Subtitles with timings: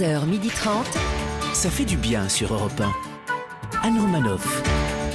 [0.00, 0.70] 11h30.
[1.52, 3.86] Ça fait du bien sur Europe 1.
[3.86, 4.62] Anne Romanoff.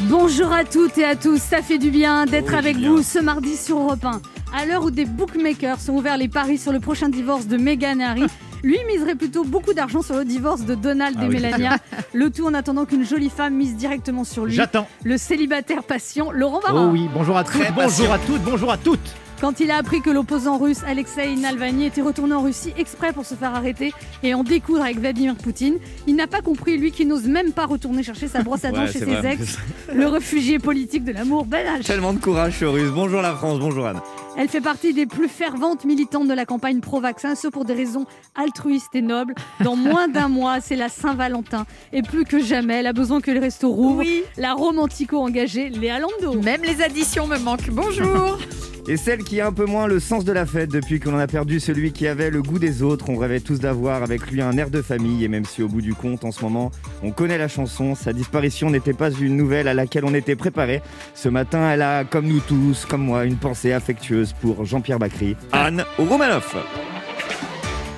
[0.01, 3.57] Bonjour à toutes et à tous, ça fait du bien d'être avec vous ce mardi
[3.57, 4.21] sur Europe 1.
[4.55, 7.99] À l'heure où des bookmakers sont ouverts les paris sur le prochain divorce de Meghan
[7.99, 8.23] et Harry,
[8.63, 11.35] lui miserait plutôt beaucoup d'argent sur le divorce de Donald Ah et oui.
[11.35, 11.77] Melania.
[12.13, 14.53] Le tout en attendant qu'une jolie femme mise directement sur lui.
[14.53, 14.87] J'attends.
[15.03, 16.85] Le célibataire patient Laurent Barra.
[16.85, 19.15] Oh oui, bonjour à toutes, bonjour à toutes, bonjour à toutes.
[19.41, 23.25] Quand il a appris que l'opposant russe Alexei Navalny était retourné en Russie exprès pour
[23.25, 23.93] se faire arrêter
[24.23, 25.75] et en découdre avec Vladimir Poutine,
[26.07, 28.81] il n'a pas compris, lui qui n'ose même pas retourner chercher sa brosse à dents
[28.85, 29.33] Ouais, chez ses vrai.
[29.33, 29.57] ex,
[29.93, 31.83] le réfugié politique de l'amour Ben H.
[31.85, 32.89] Tellement de courage sur russe.
[32.93, 33.99] Bonjour la France, bonjour Anne.
[34.37, 38.05] Elle fait partie des plus ferventes militantes de la campagne pro-vaccin, ce pour des raisons
[38.35, 39.35] altruistes et nobles.
[39.63, 41.65] Dans moins d'un mois, c'est la Saint-Valentin.
[41.93, 43.99] Et plus que jamais, elle a besoin que les restos rouvrent.
[43.99, 46.41] Oui, La romantico engagée, Léa Lando.
[46.41, 47.69] même les additions me manquent.
[47.69, 48.37] Bonjour.
[48.87, 51.17] Et celle qui a un peu moins le sens de la fête depuis qu'on en
[51.17, 53.09] a perdu celui qui avait le goût des autres.
[53.09, 55.23] On rêvait tous d'avoir avec lui un air de famille.
[55.23, 56.69] Et même si au bout du compte, en ce moment,
[57.01, 60.83] on connaît la chanson, sa disparition n'était pas une nouvelle à laquelle on était préparé.
[61.15, 65.35] Ce matin, elle a, comme nous tous, comme moi, une pensée affectueuse pour Jean-Pierre Bacry.
[65.51, 66.55] Anne Romanoff.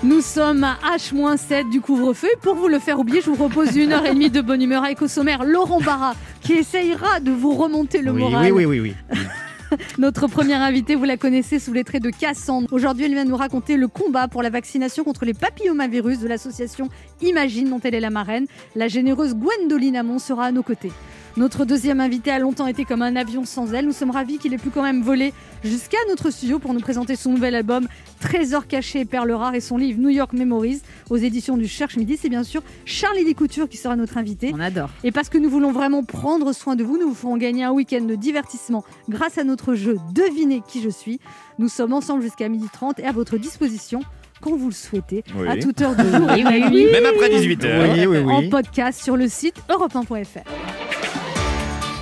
[0.03, 2.27] Nous sommes à H-7 du couvre-feu.
[2.33, 4.61] Et Pour vous le faire oublier, je vous propose une heure et demie de bonne
[4.61, 8.51] humeur avec au sommaire Laurent Barra, qui essayera de vous remonter le oui, moral.
[8.53, 9.17] oui, oui, oui, oui.
[9.97, 12.67] Notre première invitée, vous la connaissez sous les traits de Cassandre.
[12.71, 16.89] Aujourd'hui, elle vient nous raconter le combat pour la vaccination contre les papillomavirus de l'association
[17.21, 18.45] Imagine, dont elle est la marraine.
[18.75, 20.91] La généreuse Gwendoline Amon sera à nos côtés.
[21.37, 23.85] Notre deuxième invité a longtemps été comme un avion sans aile.
[23.85, 27.15] Nous sommes ravis qu'il ait pu quand même voler jusqu'à notre studio pour nous présenter
[27.15, 27.87] son nouvel album
[28.19, 31.95] Trésor caché et perles rares et son livre New York Memories aux éditions du Cherche
[31.95, 32.17] Midi.
[32.19, 34.51] C'est bien sûr Charlie Descoutures qui sera notre invité.
[34.55, 34.89] On adore.
[35.03, 37.71] Et parce que nous voulons vraiment prendre soin de vous, nous vous ferons gagner un
[37.71, 41.19] week-end de divertissement grâce à notre jeu Devinez qui je suis.
[41.59, 43.99] Nous sommes ensemble jusqu'à 12h30 et à votre disposition
[44.41, 45.47] quand vous le souhaitez, Oui.
[45.47, 48.07] à toute heure de jour Même après 18h.
[48.07, 50.86] Oui, oui, en podcast sur le site europe1.fr.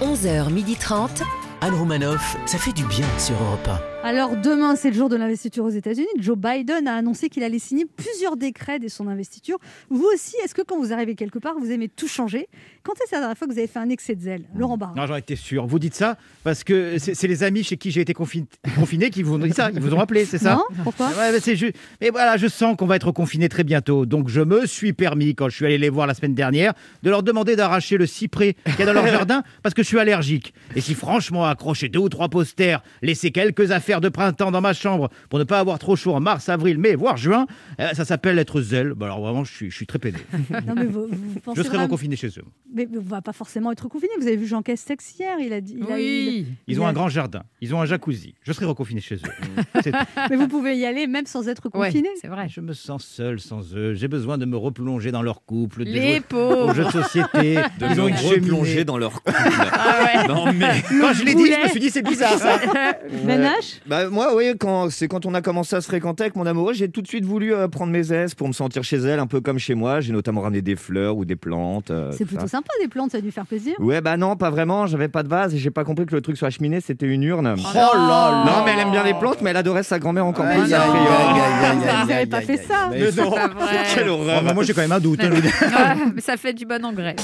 [0.01, 1.23] 11h30.
[1.61, 5.65] Anne Romanoff, ça fait du bien sur Europe Alors demain, c'est le jour de l'investiture
[5.65, 6.05] aux États-Unis.
[6.19, 9.57] Joe Biden a annoncé qu'il allait signer plusieurs décrets dès son investiture.
[9.89, 12.47] Vous aussi, est-ce que quand vous arrivez quelque part, vous aimez tout changer?
[12.83, 14.43] Quand est-ce la dernière fois que vous avez fait un excès de zèle?
[14.55, 15.65] Laurent Barra Non, j'en étais sûr.
[15.65, 18.45] Vous dites ça parce que c'est les amis chez qui j'ai été confi-
[18.75, 19.71] confiné qui vous ont dit ça.
[19.73, 20.53] Ils vous ont rappelé, c'est ça?
[20.53, 21.07] Non Pourquoi?
[21.07, 24.05] Ouais, mais c'est ju- Mais voilà, je sens qu'on va être confiné très bientôt.
[24.05, 27.09] Donc je me suis permis, quand je suis allé les voir la semaine dernière, de
[27.09, 29.99] leur demander d'arracher le cyprès qu'il y a dans leur jardin parce que je suis
[29.99, 30.53] allergique.
[30.75, 34.73] Et si franchement accrocher deux ou trois posters, laisser quelques affaires de printemps dans ma
[34.73, 37.45] chambre pour ne pas avoir trop chaud en mars, avril, mai, voire juin,
[37.79, 38.93] euh, ça s'appelle être zèle.
[38.95, 40.19] Bah alors vraiment, je suis, je suis très pédé.
[40.67, 42.43] Non, mais vous, vous pensez Je serai vraiment- reconfiné chez eux.
[42.73, 44.11] Mais on va pas forcément être confiné.
[44.19, 45.75] Vous avez vu Jean Castex hier, il a dit.
[45.79, 46.05] il a- il-
[46.39, 48.35] Ils il ont a- un grand jardin, ils ont un jacuzzi.
[48.41, 49.81] Je serai reconfiné chez eux.
[50.29, 52.09] Mais vous pouvez y aller même sans être Ouais, confiné.
[52.21, 52.47] c'est vrai.
[52.49, 53.93] Je me sens seul sans eux.
[53.93, 56.73] J'ai besoin de me replonger dans leur couple, de Les pauvres.
[56.73, 57.55] jeux de société.
[57.79, 58.35] De Ils ont me une cheminée.
[58.41, 59.33] replonger dans leur couple.
[59.37, 60.27] Ah ouais.
[60.27, 60.81] non mais...
[61.01, 62.57] Quand je l'ai dit, je me suis dit c'est bizarre ça.
[62.57, 63.49] Ouais.
[63.87, 66.75] Bah moi oui quand c'est quand on a commencé à se fréquenter avec mon amoureuse
[66.77, 69.27] j'ai tout de suite voulu euh, prendre mes aises pour me sentir chez elle un
[69.27, 72.29] peu comme chez moi j'ai notamment ramené des fleurs ou des plantes euh, C'est tout
[72.29, 72.57] plutôt ça.
[72.57, 73.75] sympa des plantes, ça a dû faire plaisir.
[73.77, 76.21] ouais bah non pas vraiment j'avais pas de vase et j'ai pas compris que le
[76.21, 79.13] truc sur la cheminée c'était une urne Oh là non mais elle aime bien les
[79.13, 81.05] plantes mais elle adorait sa grand-mère encore Aïe, plus aïe, a priori.
[81.07, 82.85] aïe, aïe, aïe, Vous aïe, n'avez aïe, pas aïe, fait aïe, ça.
[82.91, 83.11] aïe.
[83.15, 83.31] Mais non.
[83.31, 83.77] Pas vrai.
[83.93, 85.19] Quelle Oh, horreur moi j'ai quand même un doute.
[85.23, 85.47] hein, je vous dis.
[85.47, 87.15] Ouais, mais ça fait du bon engrais.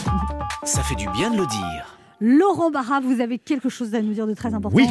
[0.63, 1.97] Ça fait du bien de le dire.
[2.19, 4.77] Laurent Barra, vous avez quelque chose à nous dire de très important.
[4.77, 4.85] Oui.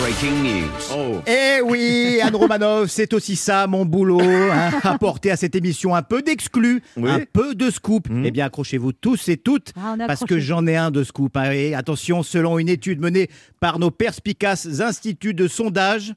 [0.00, 0.70] Breaking news.
[0.94, 1.20] Oh.
[1.26, 6.02] Eh oui, Anne Romanov, c'est aussi ça mon boulot, hein, apporter à cette émission un
[6.02, 7.08] peu d'exclus, Oui.
[7.10, 8.08] un peu de scoop.
[8.10, 8.24] Mhm.
[8.26, 11.36] Eh bien, accrochez-vous tous et toutes, Ah, parce que j'en ai un de scoop.
[11.36, 11.52] hein.
[11.52, 13.30] Et attention, selon une étude menée
[13.60, 16.12] par nos perspicaces instituts de sondage,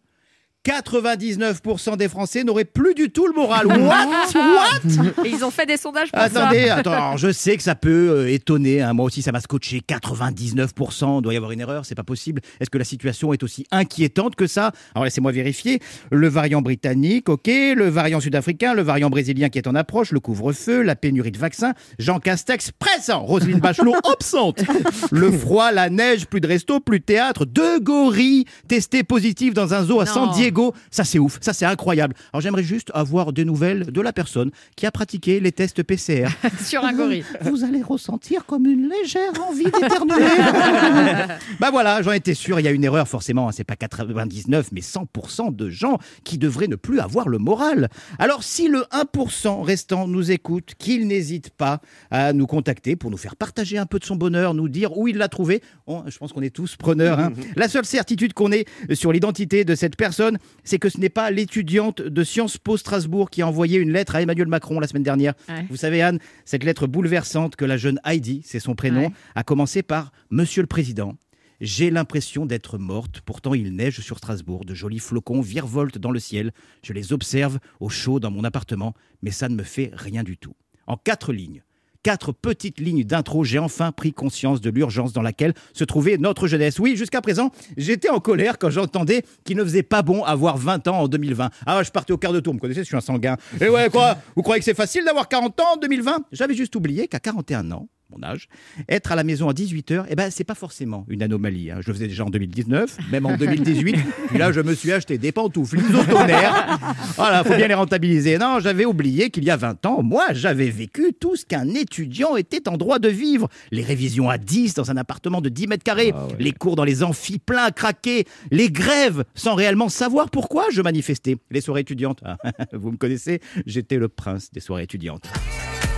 [0.68, 3.68] 99% des Français n'auraient plus du tout le moral.
[3.68, 4.08] What?
[4.36, 5.26] What?
[5.26, 8.10] Et ils ont fait des sondages pour Attendez, attends, alors, je sais que ça peut
[8.10, 8.82] euh, étonner.
[8.82, 8.94] hein.
[8.94, 9.82] Moi aussi, ça m'a scotché.
[9.88, 11.22] 99%.
[11.22, 12.42] Doit y avoir une erreur, c'est pas possible.
[12.60, 14.72] Est-ce que la situation est aussi inquiétante que ça?
[14.94, 15.80] Alors laissez-moi vérifier.
[16.12, 17.48] Le variant britannique, ok.
[17.48, 21.38] Le variant sud-africain, le variant brésilien qui est en approche, le couvre-feu, la pénurie de
[21.38, 21.74] vaccins.
[22.00, 23.24] Jean Castex présent.
[23.24, 24.64] Roselyne Bachelot absente.
[25.12, 27.46] Le froid, la neige, plus de resto, plus de théâtre.
[27.46, 30.06] Deux gorilles testés positifs dans un zoo à.
[30.06, 30.57] San Diego.
[30.92, 31.38] Ça, c'est ouf.
[31.42, 32.14] Ça, c'est incroyable.
[32.34, 36.28] Alors j'aimerais juste avoir des nouvelles de la personne qui a pratiqué les tests PCR.
[36.64, 37.24] sur un gorille.
[37.42, 40.16] Vous allez ressentir comme une légère envie d'éternuer.
[41.60, 42.60] bah voilà, j'en étais sûr.
[42.60, 43.50] Il y a une erreur, forcément.
[43.50, 43.52] hein.
[43.52, 47.90] C'est pas 99, mais 100% de gens qui devraient ne plus avoir le moral.
[48.20, 51.82] Alors, si le 1% restant nous écoute, qu'il n'hésite pas
[52.12, 55.08] à nous contacter pour nous faire partager un peu de son bonheur, nous dire où
[55.08, 55.62] il l'a trouvé.
[56.08, 57.20] Je pense qu'on est tous preneurs.
[57.20, 57.34] hein.
[57.56, 61.10] La seule certitude qu'on ait sur l'identité de cette personne, concerne, c'est que ce n'est
[61.10, 64.88] pas l'étudiante de Sciences Po Strasbourg qui a envoyé une lettre à Emmanuel Macron la
[64.88, 65.34] semaine dernière.
[65.50, 65.66] Ouais.
[65.70, 69.12] Vous savez, Anne, cette lettre bouleversante que la jeune Heidi, c'est son prénom, Ouais.
[69.36, 71.16] a commencé par Monsieur le Président.
[71.60, 76.20] J'ai l'impression d'être morte, pourtant il neige sur Strasbourg, de jolis flocons virevoltent dans le
[76.20, 76.52] ciel,
[76.84, 78.94] je les observe au chaud dans mon appartement,
[79.24, 80.54] mais ça ne me fait rien du tout.
[80.86, 81.64] En quatre lignes,
[82.08, 86.48] quatre petites lignes d'intro, j'ai enfin pris conscience de l'urgence dans laquelle se trouvait notre
[86.48, 86.80] jeunesse.
[86.80, 90.88] Oui, jusqu'à présent, j'étais en colère quand j'entendais qu'il ne faisait pas bon avoir 20
[90.88, 91.50] ans en 2020.
[91.66, 93.36] Ah, je partais au quart de tour, vous me connaissez, je suis un sanguin.
[93.60, 94.16] Et ouais, quoi?
[94.38, 97.74] Vous croyez que c'est facile d'avoir 40 ans en 2020 J'avais juste oublié qu'à 41
[97.74, 98.48] ans, mon âge,
[98.88, 101.72] être à la maison à 18h, eh ben, c'est pas forcément une anomalie.
[101.72, 101.78] hein.
[101.82, 103.96] Je le faisais déjà en 2019, même en 2018.
[104.30, 106.80] Puis là, je me suis acheté des pantoufles isotonaires.
[107.16, 108.38] Voilà, faut bien les rentabiliser.
[108.38, 112.36] Non, j'avais oublié qu'il y a 20 ans, moi, j'avais vécu tout ce qu'un étudiant
[112.38, 113.50] était en droit de vivre.
[113.72, 117.04] Les révisions à 10 dans un appartement de 10 mètres carrés, les cours dans les
[117.04, 121.38] amphis pleins à craquer, les grèves sans réellement savoir pourquoi je manifestais.
[121.52, 122.38] Les soirées étudiantes, ah,
[122.74, 125.28] vous me connaissez, j'étais le prince des soirées étudiantes.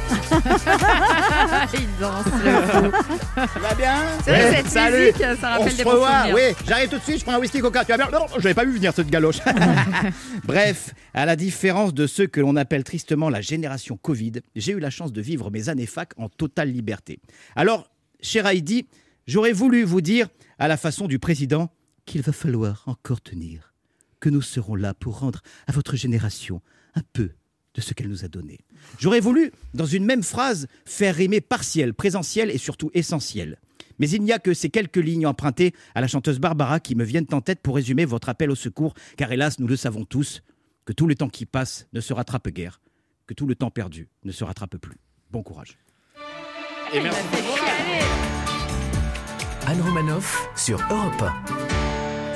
[1.73, 2.25] Il danse.
[2.25, 3.15] le fou.
[3.35, 4.97] Ça va bien C'est vrai que cette salut.
[4.99, 6.35] musique, ça On rappelle se des bons revoit, souvenirs.
[6.35, 7.85] oui, j'arrive tout de suite, je prends un whisky coca.
[7.85, 9.39] Tu vas bien Non, non, je n'avais pas vu venir cette galoche.
[10.43, 14.79] Bref, à la différence de ceux que l'on appelle tristement la génération Covid, j'ai eu
[14.79, 17.19] la chance de vivre mes années fac en totale liberté.
[17.55, 17.89] Alors,
[18.21, 18.87] cher Heidi,
[19.27, 20.27] j'aurais voulu vous dire,
[20.57, 21.69] à la façon du président,
[22.05, 23.73] qu'il va falloir encore tenir,
[24.19, 26.61] que nous serons là pour rendre à votre génération
[26.95, 27.29] un peu
[27.75, 28.59] de ce qu'elle nous a donné.
[28.99, 33.59] J'aurais voulu, dans une même phrase, faire rimer partiel, présentiel et surtout essentiel.
[33.99, 37.03] Mais il n'y a que ces quelques lignes empruntées à la chanteuse Barbara qui me
[37.03, 40.41] viennent en tête pour résumer votre appel au secours, car hélas, nous le savons tous,
[40.85, 42.81] que tout le temps qui passe ne se rattrape guère,
[43.27, 44.97] que tout le temps perdu ne se rattrape plus.
[45.31, 45.77] Bon courage.
[46.91, 47.99] Fait chialer.
[49.67, 51.78] Anne Romanoff sur Europe 1.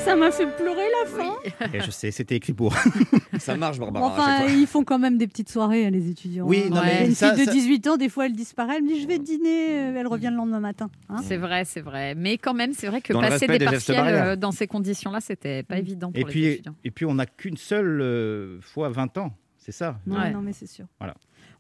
[0.04, 1.36] Ça m'a fait pleurer la fin.
[1.74, 2.74] Et je sais, c'était écrit pour.
[3.40, 4.06] Ça marche, Barbara.
[4.08, 4.52] Enfin, fois.
[4.52, 6.46] ils font quand même des petites soirées, les étudiants.
[6.48, 8.76] Oui, non, mais une ça- fille de ça- 18 ans, des fois, elle disparaît.
[8.78, 9.80] Elle me dit Je vais dîner.
[9.80, 10.90] euh, Elle revient le lendemain matin.
[11.10, 11.18] hein.
[11.24, 12.16] C'est vrai, c'est vrai.
[12.16, 14.26] Mais quand même, c'est vrai que Dans passer des partiels barrières.
[14.26, 16.76] euh, dans ces conditions-là, c'était pas évident pour Et les puis, étudiants.
[16.84, 19.34] et puis on n'a qu'une seule euh, fois 20 ans,
[19.64, 20.86] c'est ça Ouais, non, mais c'est sûr.
[21.00, 21.16] Voilà.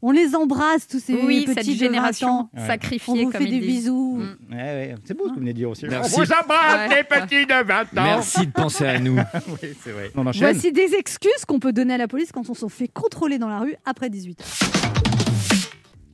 [0.06, 2.50] On les embrasse, tous ces Oui, cette petits de 20 génération ans.
[2.54, 2.68] Ouais.
[2.68, 3.84] sacrifiée, On vous comme fait des disent.
[3.84, 4.18] bisous.
[4.18, 4.54] Mm.
[4.54, 4.96] Ouais, ouais.
[5.06, 5.86] C'est beau ce que vous venez de dire aussi.
[5.86, 6.14] Merci.
[6.14, 6.96] On vous embrasse, Ouais.
[6.98, 9.16] les petits de 20 ans Merci de penser à nous.
[9.48, 10.12] Oui, c'est vrai.
[10.16, 13.38] On Voici des excuses qu'on peut donner à la police quand on s'en fait contrôler
[13.38, 14.46] dans la rue après 18 ans.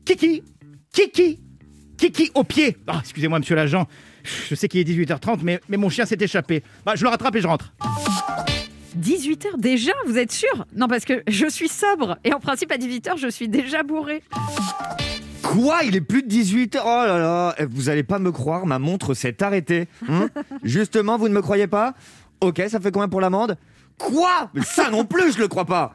[0.06, 0.44] Kiki
[0.94, 1.39] Kiki
[1.97, 3.88] Kiki au pied Ah, Excusez-moi, monsieur l'agent.
[4.50, 6.63] Je sais qu'il est 18h30, mais, mais mon chien s'est échappé.
[6.85, 7.74] Bah, je le rattrape et je rentre.
[8.97, 10.65] 18h déjà, vous êtes sûr?
[10.75, 12.18] Non, parce que je suis sobre.
[12.24, 14.24] Et en principe, à 18h, je suis déjà bourré.
[15.44, 15.80] Quoi?
[15.83, 17.56] Il est plus de 18 h Oh là là.
[17.59, 19.88] Eh, Vous allez pas me croire, ma montre s'est arrêtée.
[20.07, 20.30] Hein?
[20.63, 21.94] Justement, vous ne me croyez pas?
[22.41, 23.57] Ok, ça fait combien pour l'amende?
[23.97, 24.50] Quoi?
[24.53, 25.94] Mais ça non plus, je le crois pas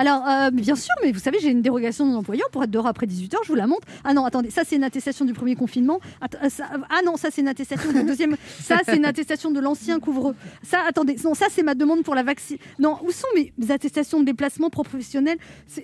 [0.00, 2.70] Alors, euh, bien sûr, mais vous savez, j'ai une dérogation de mon employeur pour être
[2.70, 3.86] dehors après 18h, je vous la montre.
[4.02, 6.00] Ah non, attendez, ça c'est une attestation du premier confinement.
[6.22, 8.34] Att- euh, ça- ah non, ça c'est une attestation du deuxième.
[8.64, 10.34] Ça c'est une attestation de l'ancien couvre.
[10.62, 12.56] Ça, attendez, non, ça c'est ma demande pour la vaccine.
[12.78, 15.36] Non, où sont mes attestations de déplacement professionnel?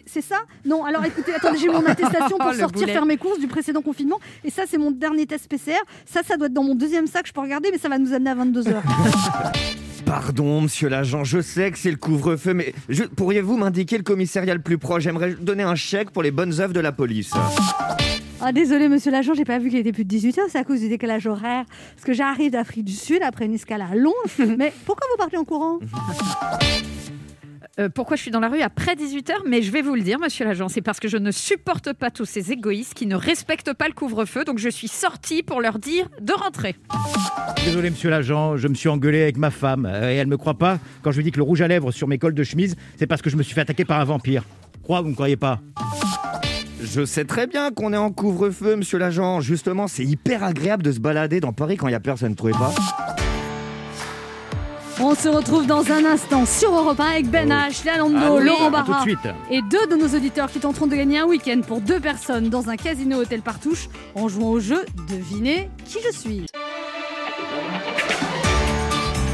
[0.06, 0.36] C'est ça?
[0.64, 2.92] Non, alors écoutez, attendez, j'ai mon attestation pour sortir boulet.
[2.94, 4.18] faire mes courses du précédent confinement.
[4.44, 5.76] Et ça c'est mon dernier test PCR.
[6.06, 8.14] Ça, ça doit être dans mon deuxième sac, je peux regarder, mais ça va nous
[8.14, 8.76] amener à 22h.
[10.06, 14.54] Pardon, monsieur l'agent, je sais que c'est le couvre-feu, mais je- pourriez-vous m'indiquer le commissariat
[14.54, 17.32] le plus proche J'aimerais donner un chèque pour les bonnes œuvres de la police.
[18.40, 20.80] Ah désolé monsieur l'agent, j'ai pas vu qu'il était plus de 18h, c'est à cause
[20.80, 21.64] du décalage horaire.
[21.94, 24.14] Parce que j'arrive d'Afrique du Sud après une escale à Londres.
[24.58, 25.80] Mais pourquoi vous partez en courant?
[27.78, 30.18] Euh, pourquoi je suis dans la rue après 18h Mais je vais vous le dire,
[30.18, 33.75] monsieur l'agent, c'est parce que je ne supporte pas tous ces égoïstes qui ne respectent
[33.75, 34.45] pas le couvre-feu.
[34.45, 36.75] Donc je suis sortie pour leur dire de rentrer.
[37.66, 39.85] Désolé, monsieur l'agent, je me suis engueulé avec ma femme.
[39.85, 41.92] euh, Et elle me croit pas quand je lui dis que le rouge à lèvres
[41.92, 44.04] sur mes cols de chemise, c'est parce que je me suis fait attaquer par un
[44.04, 44.45] vampire.
[44.83, 45.61] Crois, vous ne croyez pas?
[46.83, 49.40] Je sais très bien qu'on est en couvre-feu, monsieur l'agent.
[49.40, 52.52] Justement, c'est hyper agréable de se balader dans Paris quand il y a personne, trouvez
[52.52, 52.73] pas?
[55.00, 58.32] On se retrouve dans un instant sur Europe 1 avec Ben H, Léa Lando, Ah
[58.34, 59.18] oui, Laurent à tout de Barra suite.
[59.50, 62.70] et deux de nos auditeurs qui tenteront de gagner un week-end pour deux personnes dans
[62.70, 66.46] un casino hôtel Partouche en jouant au jeu Devinez qui je suis.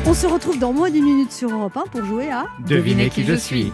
[0.05, 3.25] On se retrouve dans moins d'une minute sur Europe 1 pour jouer à Devinez qui
[3.25, 3.73] je suis.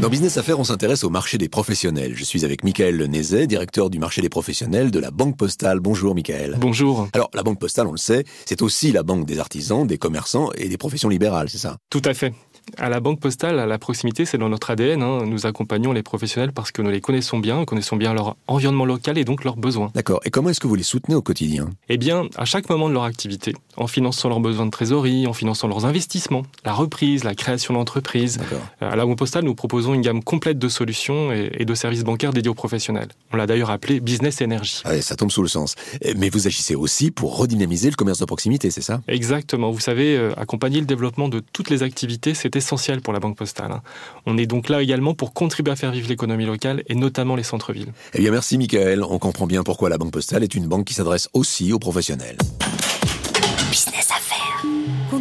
[0.00, 2.14] Dans Business Affaires, on s'intéresse au marché des professionnels.
[2.16, 5.78] Je suis avec Michael Lenezet, directeur du marché des professionnels de la Banque Postale.
[5.80, 6.56] Bonjour Michael.
[6.58, 7.06] Bonjour.
[7.12, 10.50] Alors, la Banque Postale, on le sait, c'est aussi la banque des artisans, des commerçants
[10.54, 11.76] et des professions libérales, c'est ça?
[11.90, 12.32] Tout à fait.
[12.78, 15.02] À la Banque Postale, à la proximité, c'est dans notre ADN.
[15.02, 15.26] hein.
[15.26, 18.84] Nous accompagnons les professionnels parce que nous les connaissons bien, nous connaissons bien leur environnement
[18.86, 19.90] local et donc leurs besoins.
[19.94, 20.20] D'accord.
[20.24, 21.68] Et comment est-ce que vous les soutenez au quotidien?
[21.90, 25.32] Eh bien, à chaque moment de leur activité, en finançant leurs besoins de trésorerie, en
[25.32, 28.36] finançant leurs investissements, la reprise, la création d'entreprises.
[28.38, 28.60] D'accord.
[28.80, 32.04] À la Banque Postale, nous proposons une gamme complète de solutions et et de services
[32.04, 33.08] bancaires dédiés aux professionnels.
[33.32, 34.82] On l'a d'ailleurs appelé Business Energy.
[34.84, 35.74] Ouais, ça tombe sous le sens.
[36.00, 39.00] Eh, Mais vous agissez aussi pour redynamiser le commerce de proximité, c'est ça?
[39.08, 39.70] Exactement.
[39.70, 43.36] Vous savez, euh, accompagner le développement de toutes les activités, c'est essentiel pour la Banque
[43.36, 43.72] Postale.
[43.72, 43.82] hein.
[44.26, 47.42] On est donc là également pour contribuer à faire vivre l'économie locale et notamment les
[47.42, 47.92] centres-villes.
[48.14, 49.02] Eh bien, merci, Michael.
[49.02, 52.36] On comprend bien pourquoi la Banque Postale est une banque qui s'adresse aussi aux professionnels.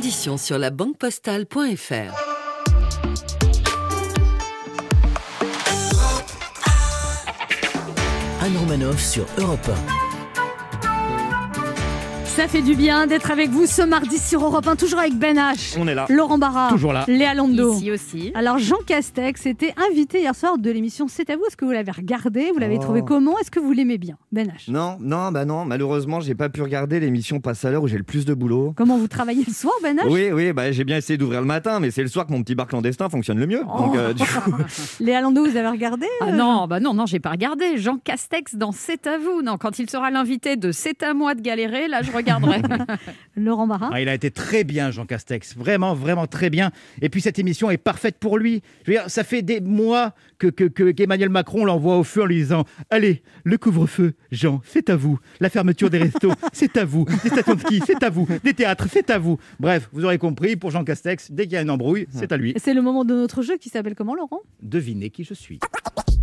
[0.10, 1.94] Conditions sur la banquepostale.fr.
[8.42, 9.70] Anne Romanoff sur Europe
[12.40, 15.36] Ça fait du bien d'être avec vous ce mardi sur Europe 1, toujours avec Ben
[15.36, 16.06] H, On est là.
[16.08, 17.04] Laurent Barra, Toujours là.
[17.06, 17.74] Léa Lando.
[17.74, 18.32] Ici aussi.
[18.34, 21.44] Alors Jean Castex était invité hier soir de l'émission C'est à vous.
[21.48, 22.50] Est-ce que vous l'avez regardé?
[22.54, 22.82] Vous l'avez Oh.
[22.84, 23.38] trouvé comment?
[23.40, 24.72] Est-ce que vous l'aimez bien Ben H?
[24.72, 25.66] Non, non, bah non.
[25.66, 28.74] Malheureusement, j'ai pas pu regarder l'émission Passe à l'heure où j'ai le plus de boulot.
[28.78, 30.08] Comment vous travaillez le soir Ben H?
[30.10, 32.42] Oui, oui, bah, j'ai bien essayé d'ouvrir le matin, mais c'est le soir que mon
[32.42, 33.66] petit bar clandestin fonctionne le mieux.
[33.66, 34.54] Donc, euh, du coup,
[35.02, 37.78] Léa Lando, vous avez regardé Ah euh, non, bah non, non, j'ai pas regardé.
[37.78, 39.42] Jean Castex dans C'est à vous.
[39.42, 42.62] Non, quand il sera l'invité de C'est à moi de galérer, là, je regarderai.
[43.36, 45.56] Laurent Barra Ah, il a été très bien, Jean Castex.
[45.56, 46.72] Vraiment, vraiment très bien.
[47.02, 48.62] Et puis, cette émission est parfaite pour lui.
[48.86, 52.24] Je veux dire, ça fait des mois que, que, que- qu'Emmanuel Macron l'envoie au feu
[52.24, 55.20] en lui disant Allez, le couvre-feu, Jean, c'est à vous.
[55.40, 57.06] La fermeture des restos, c'est à vous.
[57.24, 58.28] Des stations de ski, c'est à vous.
[58.44, 59.38] Des théâtres, c'est à vous.
[59.60, 62.38] Bref, vous aurez compris, pour Jean Castex, dès qu'il y a une embrouille, c'est à
[62.38, 62.54] lui.
[62.58, 64.40] C'est le moment de notre jeu qui s'appelle comment Laurent?
[64.62, 65.60] Devinez qui je suis.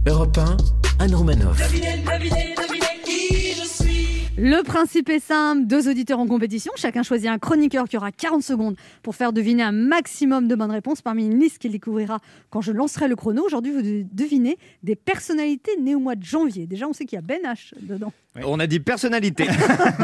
[0.07, 1.59] Europe 1, Anne Romanoff.
[4.39, 8.43] Le principe est simple, deux auditeurs en compétition, chacun choisit un chroniqueur qui aura 40
[8.43, 12.19] secondes pour faire deviner un maximum de bonnes réponses parmi une liste qu'il découvrira
[12.51, 13.43] quand je lancerai le chrono.
[13.47, 16.67] Aujourd'hui, vous devez deviner des personnalités nées au mois de janvier.
[16.67, 18.13] Déjà, on sait qu'il y a Ben H dedans.
[18.45, 19.47] on a dit personnalité.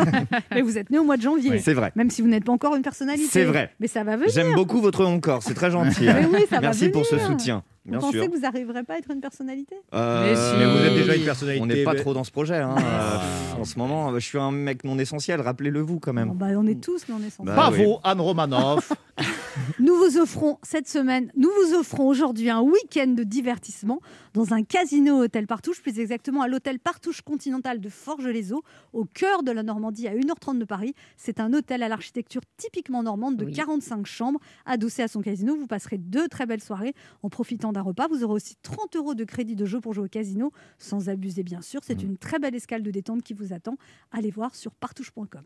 [0.51, 1.59] Mais vous êtes né au mois de janvier.
[1.59, 1.93] C'est vrai.
[1.95, 3.29] Même si vous n'êtes pas encore une personnalité.
[3.31, 3.71] C'est vrai.
[3.81, 4.33] Mais ça va venir.
[4.33, 6.05] J'aime beaucoup votre encore, c'est très gentil.
[6.07, 7.61] Mais oui, ça va Merci pour ce venir.
[7.85, 8.27] Vous Bien pensez sûr.
[8.27, 9.75] que vous n'arriverez pas à être une personnalité?
[9.93, 10.57] Euh, Mais si.
[10.57, 11.63] Mais vous êtes déjà une personnalité.
[11.65, 12.59] On n'est pas mais- trop dans ce projet.
[12.59, 12.77] hein.
[12.79, 16.33] Euh, en ce moment, je suis un mec non essentiel, rappelez-le vous quand Bon, même.
[16.35, 18.93] bah, On est tous, mais on est sans Bah, Bravo, Anne Romanoff.
[19.79, 24.01] Nous vous offrons cette semaine, nous vous offrons aujourd'hui un week-end de divertissement
[24.33, 29.43] dans un casino hôtel Partouche, plus exactement à l'hôtel Partouche Continental de Forges-les-Eaux, au cœur
[29.43, 30.95] de la Normandie, à 1h30 de Paris.
[31.17, 33.53] C'est un hôtel à l'architecture typiquement normande de Oui.
[33.53, 35.57] 45 chambres, adossé à son casino.
[35.57, 38.09] Vous passerez deux très belles soirées en profitant d'un repas.
[38.09, 41.43] Vous aurez aussi 30 euros de crédit de jeu pour jouer au casino, sans abuser
[41.43, 41.81] bien sûr.
[41.85, 43.77] C'est une très belle escale de détente qui vous attend.
[44.13, 45.43] Allez voir sur partouche.com.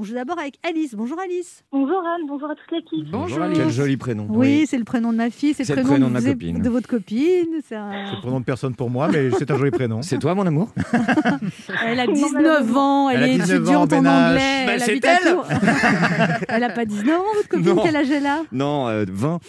[0.00, 0.94] On joue d'abord avec Alice.
[0.94, 1.64] Bonjour Alice.
[1.72, 3.10] Bonjour Anne, bonjour à toute l'équipe.
[3.10, 3.40] Bonjour.
[3.52, 4.28] Quel joli prénom.
[4.30, 6.32] Oui, c'est le prénom de ma fille, c'est C'est le le prénom, prénom de ma
[6.32, 6.62] copine.
[6.62, 7.46] de votre copine.
[7.66, 10.00] c'est un- le prénom de personne pour moi, mais c'est un joli prénom.
[10.02, 10.70] C'est toi mon amour
[11.84, 13.06] Elle a Non, 19 malheureusement.
[13.06, 14.64] ans, elle, Elle a est 19 ans, étudiante en anglais.
[14.66, 15.36] Bah, elle habite elle
[16.48, 17.82] elle n'a pas 19 ans, votre copine, Non.
[17.82, 18.42] quel âge elle a?
[18.52, 19.40] Non, euh, 20.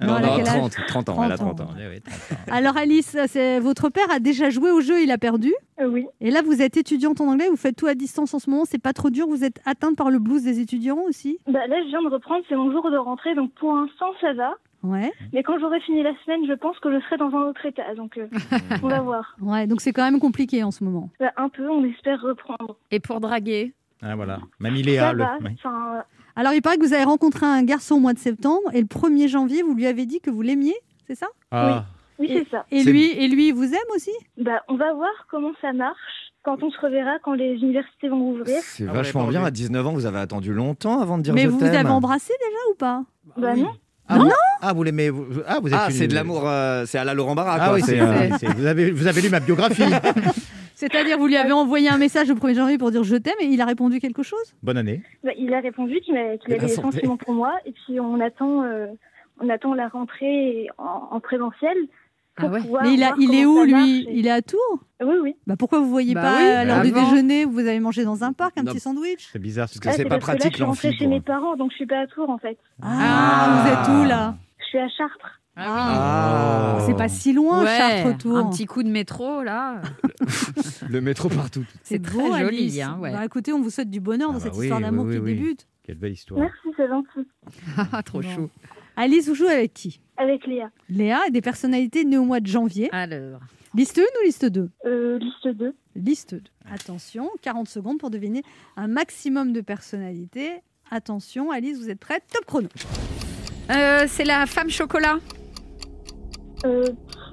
[0.00, 1.74] Non, elle a quel âge 30, 30 ans, elle a 30 30 ans.
[1.76, 2.42] Oui, 30 ans.
[2.52, 3.16] Alors Alice,
[3.60, 5.52] votre père a déjà joué au jeu, il a perdu.
[5.80, 8.38] Euh, oui, Et là, vous êtes étudiante en anglais, vous faites tout à distance en
[8.38, 11.38] ce moment, c'est pas trop dur, vous êtes atteinte par le blues des étudiants aussi?
[11.46, 14.32] Bah, là je viens de reprendre, c'est mon jour de rentrée, donc pour l'instant ça
[14.34, 14.54] va.
[14.84, 17.66] Ouais, Mais quand j'aurai fini la semaine, je pense que je serai dans un autre
[17.66, 18.28] état, donc euh,
[18.84, 19.36] on va voir.
[19.40, 21.10] ouais, donc c'est quand même compliqué en ce moment.
[21.18, 22.76] Bah, un peu, on espère reprendre.
[22.92, 23.72] Et pour draguer?
[24.02, 24.38] Ah, voilà.
[24.60, 25.08] Mamie Léa.
[25.08, 26.04] ça le- enfin,
[26.38, 28.86] Alors il paraît que vous avez rencontré un garçon au mois de septembre et le
[28.86, 30.76] 1er janvier, vous lui avez dit que vous l'aimiez,
[31.08, 31.26] c'est ça?
[31.50, 31.84] Ah,
[32.20, 32.64] oui c'est ça.
[32.70, 34.12] et lui, et lui, il vous aime aussi?
[34.36, 35.98] Bah, on va voir comment ça marche
[36.44, 38.60] quand on se reverra, quand les universités vont ouvrir.
[38.62, 39.44] C'est Ah, vachement bien.
[39.44, 41.74] À 19 ans, vous avez attendu longtemps avant de dire Mais je vous t'aime.
[41.74, 43.02] avez embrassé déjà ou pas?
[43.36, 43.62] Bah oui.
[43.62, 43.72] non.
[44.10, 44.30] Ah, vous-
[44.62, 47.04] ah, vous l'aimez vous- Ah, vous êtes Ah, une- c'est de l'amour, euh, c'est à
[47.04, 47.56] la Laurent Barra.
[47.60, 47.74] Ah quoi.
[47.74, 49.82] oui, C'est, euh, c'est- vous, avez, vous avez lu ma biographie.
[50.78, 53.46] C'est-à-dire, vous lui avez envoyé un message le 1er janvier pour dire je t'aime et
[53.46, 54.54] il a répondu quelque chose?
[54.62, 55.02] Bonne année.
[55.24, 58.62] Bah, il a répondu qu'il La avait des sentiments pour moi, et puis on attend,
[58.62, 58.86] euh,
[59.40, 61.76] on attend la rentrée en, en présentiel.
[62.36, 62.60] Pour Ah ouais.
[62.82, 64.02] Mais il, a, voir il est où, lui?
[64.08, 64.78] et- Il est à Tours?
[65.02, 65.34] Oui, oui.
[65.48, 68.22] bah Pourquoi vous voyez Bah pas oui, à l'heure du déjeuner Vous avez mangé dans
[68.22, 68.70] un parc, un Non.
[68.70, 69.28] petit sandwich?
[69.32, 69.66] C'est bizarre.
[69.66, 71.56] Parce que Ah, c'est pas parce que là, pratique je suis rentrée chez mes parents,
[71.56, 72.56] donc je suis pas à Tours en fait.
[72.80, 74.36] Ah, vous êtes où là?
[74.60, 75.37] Je suis à Chartres.
[75.58, 76.78] Ah.
[76.86, 78.36] C'est pas si loin, Ouais, Chartres-Tours.
[78.36, 79.80] Un petit coup de métro, là.
[80.88, 81.64] Le métro partout.
[81.82, 82.80] C'est beau, très joli, Alice.
[82.80, 83.12] hein, ouais.
[83.12, 85.06] Bah, écoutez, on vous souhaite du bonheur Ah dans bah cette oui, histoire oui, d'amour
[85.06, 85.34] oui, qui oui.
[85.34, 85.66] débute.
[85.84, 86.40] Quelle belle histoire.
[86.40, 87.28] Merci, c'est gentil.
[87.92, 88.28] Ah, trop Bon.
[88.34, 88.50] chou.
[88.96, 90.00] Alice, vous jouez avec qui?
[90.16, 90.70] Avec Léa.
[90.88, 92.88] Léa et des personnalités nées au mois de janvier.
[92.92, 93.40] Alors,
[93.74, 95.74] Liste 1 ou liste 2 Euh, liste 2.
[95.94, 96.42] Liste 2.
[96.72, 98.42] Attention, 40 secondes pour deviner
[98.76, 100.50] un maximum de personnalités.
[100.90, 102.22] Attention, Alice, vous êtes prête?
[102.32, 102.68] Top chrono.
[103.70, 105.18] Euh, c'est la femme chocolat
[106.64, 106.86] Euh,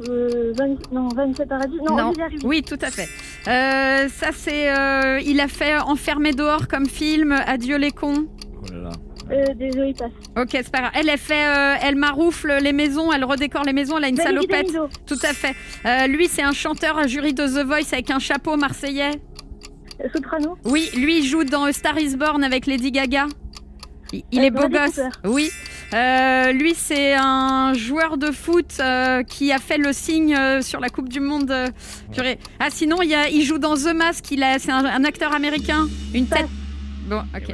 [0.09, 0.53] euh,
[0.91, 1.77] non, Vanessa Paradis.
[1.87, 2.13] Non, Non.
[2.43, 3.07] Oui, tout à fait.
[3.47, 4.69] Euh, ça, c'est.
[4.69, 8.27] euh, il a fait Enfermé dehors comme film, Adieu les cons.
[8.61, 8.89] Oh là là.
[9.31, 10.11] Euh, désolé, passe.
[10.37, 10.91] Ok, c'est pas grave.
[10.93, 11.47] Elle, elle fait.
[11.47, 14.67] euh, elle maroufle les maisons, elle redécore les maisons, elle a une Malik salopette.
[14.67, 14.87] Damido.
[15.07, 15.55] Tout à fait.
[15.85, 19.11] Euh, lui, c'est un chanteur, un jury de The Voice avec un chapeau marseillais.
[20.03, 20.57] Euh, Soprano.
[20.65, 23.25] Oui, lui, il joue dans Star is Born avec Lady Gaga.
[24.15, 24.99] Il, il Euh, est beau gosse.
[25.25, 25.49] Oui.
[25.93, 30.79] Euh, lui, c'est un joueur de foot euh, qui a fait le signe euh, sur
[30.79, 31.51] la Coupe du Monde.
[31.51, 31.67] euh,
[32.13, 32.39] purée.
[32.59, 34.25] Ah, sinon, il, y a- il joue dans The Mask.
[34.27, 35.87] C'est un, un acteur américain.
[36.13, 36.47] Une tête.
[37.07, 37.53] Bon, ok.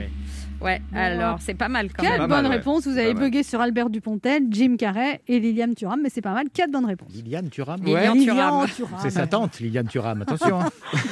[0.61, 0.81] Ouais.
[0.93, 2.29] Alors, c'est pas mal quand Quatre même.
[2.29, 2.57] Mal, bonnes ouais.
[2.57, 2.87] réponses.
[2.87, 6.49] Vous avez bugué sur Albert Dupontel, Jim Carrey et Liliane Thuram, mais c'est pas mal.
[6.53, 7.13] Quatre bonnes réponses.
[7.13, 8.67] Liliane Thuram Lilian Thuram.
[8.67, 8.99] Thuram.
[9.01, 10.21] C'est sa tante, Liliane Thuram.
[10.21, 10.61] Attention.
[10.61, 10.69] hein.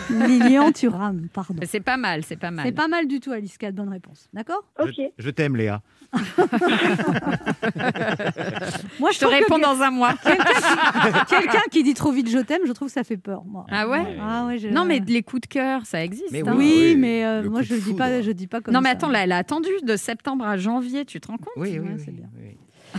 [0.27, 1.55] Lilian Thuram, pardon.
[1.59, 2.65] Mais C'est pas mal, c'est pas mal.
[2.65, 3.57] C'est pas mal du tout, Alice.
[3.57, 4.27] Quatre bonnes réponses.
[4.33, 4.63] D'accord?
[4.79, 4.89] Ok.
[4.97, 5.81] Je, je t'aime, Léa.
[8.99, 10.13] Moi, Je te que réponds dans un mois.
[11.29, 13.43] Quelqu'un qui dit trop vite je t'aime, je trouve que ça fait peur.
[13.45, 13.65] Moi.
[13.69, 16.31] Ah ouais Ah ouais, je- Non, mais les coups de cœur, ça existe.
[16.31, 16.53] Mais hein.
[16.57, 18.87] Oui, oui, mais euh, moi je de dis pas, je dis pas comme Non, mais
[18.89, 18.93] ça.
[18.93, 21.53] attends, là, elle a attendu de septembre à janvier, tu te rends compte?
[21.55, 22.25] Oui, oui, Ouais, oui, c'est bien.
[22.41, 22.57] oui.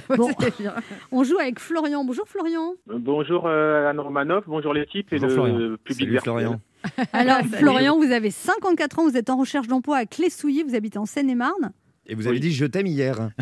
[0.16, 0.30] Bon.
[1.12, 2.04] On joue avec Florian.
[2.04, 2.74] Bonjour Florian.
[2.86, 5.76] Bonjour euh, Anne Romanoff, bonjour l'équipe et Bonjour, le Florian.
[5.84, 6.20] public Salut.
[6.20, 6.60] Florian.
[7.12, 7.38] Alors.
[7.58, 11.06] Florian, vous avez 54 ans, vous êtes en recherche d'emploi à Clé-Souilly, vous habitez en
[11.06, 11.72] Seine-et-Marne.
[12.06, 12.40] Et vous avez Oui.
[12.40, 13.30] dit je t'aime hier.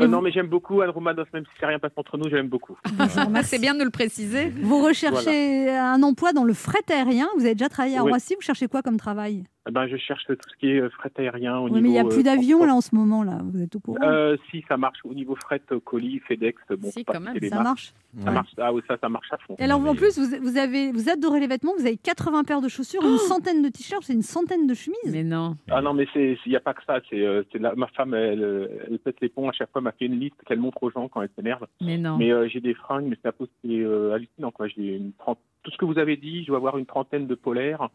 [0.00, 2.78] Euh, non mais j'aime beaucoup Anne Romanoff, même si rien passe entre nous, j'aime beaucoup.
[3.00, 4.48] Ah, c'est bien de le préciser.
[4.62, 8.10] Vous recherchez un emploi dans le fret aérien, vous avez déjà travaillé à Oui.
[8.10, 9.42] Roissy, vous cherchez quoi comme travail?
[9.70, 11.82] Ben, je cherche tout ce qui est euh, fret aérien au Oui, niveau...
[11.82, 13.38] mais il n'y a euh, plus d'avions là en ce moment, là.
[13.44, 13.98] vous êtes au courant?
[14.02, 17.62] Euh, si, ça marche au niveau fret, euh, colis, FedEx, bon, Si, quand même, Ça
[17.62, 17.92] marche?
[18.24, 19.54] Ça marche, ah oui, ça, ça marche à fond.
[19.58, 22.60] Et alors en plus, vous, vous, avez, vous adorez les vêtements, vous avez 80 paires
[22.62, 24.96] de chaussures, une centaine de t-shirts, c'est une centaine de chemises.
[25.12, 25.56] Mais non.
[25.70, 27.00] Ah non, mais c'est, il n'y a pas que ça.
[27.10, 27.42] C'est, euh,
[27.76, 29.80] ma femme, elle, euh, elle pète les ponts à chaque fois.
[29.80, 31.66] Elle m'a fait une liste qu'elle montre aux gens quand elle s'énerve.
[31.82, 32.16] Mais non.
[32.16, 34.50] Mais euh, j'ai des fringues, mais c'est un peu c'est, euh, hallucinant.
[34.50, 34.68] Quoi.
[34.68, 37.34] J'ai une trente- Tout ce que vous avez dit, je dois avoir une trentaine de
[37.34, 37.88] polaires,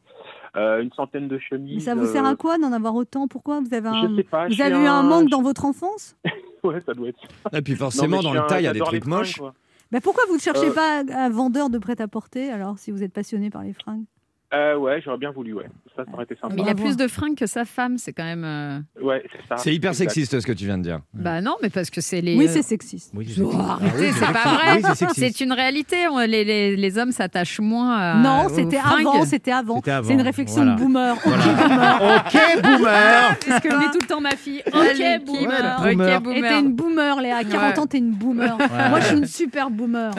[0.55, 1.85] euh, une centaine de Mais chemises.
[1.85, 3.27] ça vous sert à euh, quoi d'en avoir autant?
[3.27, 4.07] Pourquoi Vous avez, un...
[4.09, 4.49] Je sais pas.
[4.49, 6.15] je vous avez eu un un manque dans votre enfance?
[6.63, 7.19] Ouais, ça doit être.
[7.51, 7.57] ça.
[7.57, 9.37] Et puis forcément, mais dans le tas, il y a des trucs moches.
[9.37, 9.53] quoi.
[9.91, 10.73] bah Pourquoi vous ne cherchez Euh.
[10.73, 14.05] pas un vendeur de prêt-à-porter alors si vous êtes passionné par les fringues?
[14.53, 15.65] Euh, ouais, j'aurais bien voulu, ouais.
[15.95, 16.53] Ça, ça aurait été sympa.
[16.55, 18.43] Mais il a plus de fringues que sa femme, c'est quand même.
[18.45, 19.57] euh, Ouais, c'est ça.
[19.57, 20.09] C'est hyper Exact.
[20.11, 20.99] sexiste ce que tu viens de dire.
[21.13, 22.35] Bah non, mais parce que c'est les.
[22.37, 23.11] Oui, euh, c'est sexiste.
[23.15, 24.75] Oui, c'est Oh, arrêtez, Ah oui, c'est pas vrai.
[24.75, 25.37] Oui, c'est sexiste.
[25.37, 26.07] C'est une réalité.
[26.09, 28.15] on- les, les, les hommes s'attachent moins à.
[28.15, 28.99] non, aux c'était fringues.
[29.07, 29.75] avant, c'était avant.
[29.77, 30.73] C'était avant, C'est une réflexion voilà.
[30.75, 31.15] de boomer.
[31.15, 34.61] Ok, boomer C'est ce que me dit tout le temps ma fille.
[34.71, 35.77] Allez, Ok, boomer.
[35.79, 36.15] Ok, Boomer.
[36.15, 36.49] Et boomer.
[36.49, 37.37] t'es une boomer, Léa.
[37.37, 37.79] À 40 Ouais.
[37.79, 38.57] ans, t'es une boomer.
[38.59, 38.89] Ouais.
[38.89, 40.11] Moi, je suis une super boomer.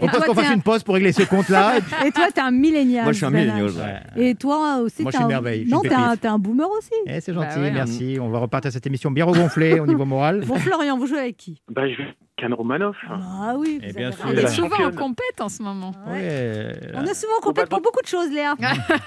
[0.00, 1.78] On pense qu'on t'es fasse un- une pause pour régler ce compte-là.
[2.04, 3.04] et Et toi, t'es un millénial.
[3.04, 3.69] Moi, je suis un millénial.
[4.16, 5.26] Et toi aussi, Moi, je t'es suis un...
[5.26, 6.20] une merveille, je suis Non, t'es un, pépite.
[6.22, 6.90] t'es un boomer aussi.
[7.06, 7.70] Eh, c'est Bah gentil, ouais.
[7.70, 8.18] merci.
[8.20, 10.44] On va repartir cette émission bien regonflée au niveau moral.
[10.46, 11.60] Bon, Florian, vous jouez avec qui?
[11.70, 12.96] Bah, je vais avec Anne Romanoff.
[13.10, 14.18] Ah oui, vous Eh avez bien raison.
[14.22, 14.30] sûr.
[14.30, 15.92] Elle est souvent en compète en ce moment.
[16.06, 16.12] Ouais.
[16.20, 16.72] Ouais.
[16.94, 18.54] On est souvent en compète pour beaucoup de choses, Léa.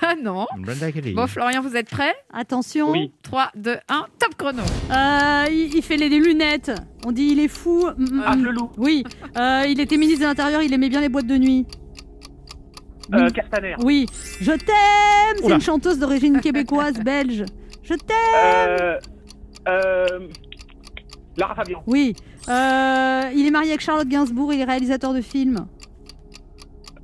[0.01, 0.45] Ah non.
[0.59, 1.13] Brenda Kelly.
[1.13, 2.13] Bon, Florian, vous êtes prêts?
[2.31, 3.11] Attention, Oui.
[3.23, 4.61] 3, 2, 1, top chrono.
[4.91, 6.71] Euh, il, il fait les, les lunettes.
[7.07, 7.87] On dit il est fou.
[7.97, 8.43] Mm, mm, Ah, mm.
[8.43, 8.69] le loup.
[8.77, 9.03] Oui,
[9.37, 11.65] Euh, il était ministre de l'Intérieur, il aimait bien les boîtes de nuit.
[13.13, 13.75] Euh, Castaner.
[13.83, 14.05] Oui,
[14.39, 15.37] je t'aime.
[15.37, 15.55] C'est Oula.
[15.55, 17.43] une chanteuse d'origine québécoise, belge.
[17.83, 18.17] Je t'aime.
[18.79, 18.97] Euh,
[19.67, 20.27] euh,
[21.37, 21.83] Lara Fabian.
[21.87, 22.15] Oui,
[22.49, 25.65] Euh, il est marié avec Charlotte Gainsbourg, il est réalisateur de films.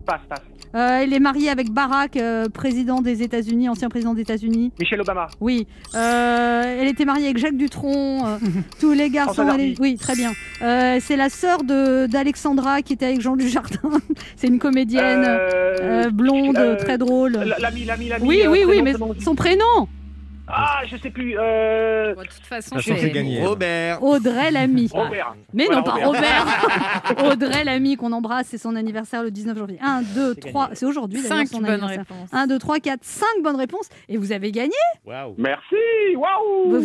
[0.05, 0.41] Passe, passe.
[0.75, 4.71] Euh, il est marié avec Barack, euh, président des États-Unis, ancien président des États-Unis.
[4.79, 5.27] Michelle Obama.
[5.41, 5.65] Oui.
[5.95, 8.25] Euh, elle était mariée avec Jacques Dutronc.
[8.27, 8.38] euh,
[8.79, 9.47] tous les garçons.
[9.55, 9.79] Elle est-.
[9.79, 10.32] Oui, très bien.
[10.62, 13.79] Euh, c'est la sœur de d'Alexandra qui était avec Jean Dujardin.
[14.36, 17.32] c'est une comédienne Euh, blonde, très drôle.
[17.60, 18.27] L'ami, l'ami, l'ami.
[18.27, 19.88] Oui, oui, oui, mais son prénom
[20.51, 21.35] Ah, je sais plus.
[21.38, 22.15] Euh...
[22.15, 23.45] Bon, de toute façon, je c'est vais- gagné.
[23.45, 24.01] Robert.
[24.03, 24.89] Audrey Lamy.
[24.93, 25.35] Robert.
[25.53, 26.45] Mais Voilà, non, pas Robert.
[27.31, 29.77] Audrey Lamy qu'on embrasse, c'est son anniversaire le 19 janvier.
[29.81, 31.99] 1, 2, 3, c'est aujourd'hui d'ailleurs 5 son bonnes anniversaire.
[31.99, 32.29] réponses.
[32.31, 33.89] 1, 2, 3, 4, 5 bonnes réponses.
[34.07, 34.73] Et vous avez gagné.
[35.05, 35.35] Waouh.
[35.38, 35.75] Merci.
[36.15, 36.81] Waouh.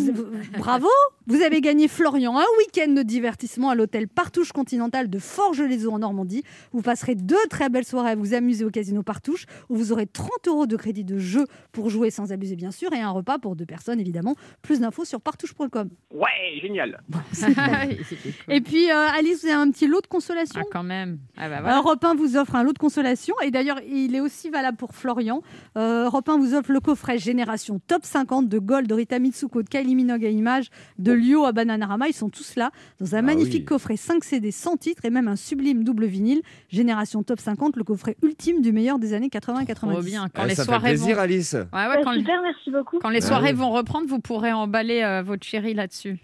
[0.59, 0.89] Bravo.
[1.27, 6.01] Vous avez gagné Florian, un week-end de divertissement à l'hôtel Partouche Continental de Forges-les-Eaux en
[6.01, 6.43] Normandie.
[6.73, 10.07] Vous passerez deux très belles soirées à vous amuser au casino Partouche où vous aurez
[10.07, 13.39] 30 euros de crédit de jeu pour jouer sans abuser bien sûr et un repas
[13.39, 14.35] pour deux personnes évidemment.
[14.63, 15.89] Plus d'infos sur partouche.com.
[16.13, 17.01] Ouais, génial.
[18.49, 21.19] Et puis euh, Alice, vous avez un petit lot de consolation Ah, quand même.
[21.37, 21.79] Ah, bah voilà.
[21.79, 24.95] Europe 1 vous offre un lot de consolation et d'ailleurs il est aussi valable pour
[24.95, 25.43] Florian.
[25.77, 29.63] Euh, Europe 1 vous offre le coffret Génération Top 50 de Gold, de Rita Mitsuko,
[29.63, 32.09] de Kylie Minogue à Image, de Lio à Bananarama.
[32.09, 33.65] Ils sont tous là dans un magnifique oui.
[33.65, 36.43] coffret 5 CD sans titre et même un sublime double vinyle.
[36.69, 39.75] Génération Top 50, le coffret ultime du meilleur des années 80-90.
[39.75, 40.29] Trop bien.
[40.35, 41.23] Quand Ah, les ça fait soirées plaisir, vont...
[41.23, 41.53] Alice.
[41.55, 42.99] Ouais, ouais, Bah, quand, super, merci beaucoup.
[42.99, 43.59] quand les Ah soirées oui.
[43.59, 46.19] vont reprendre, vous pourrez emballer euh, votre chérie là-dessus.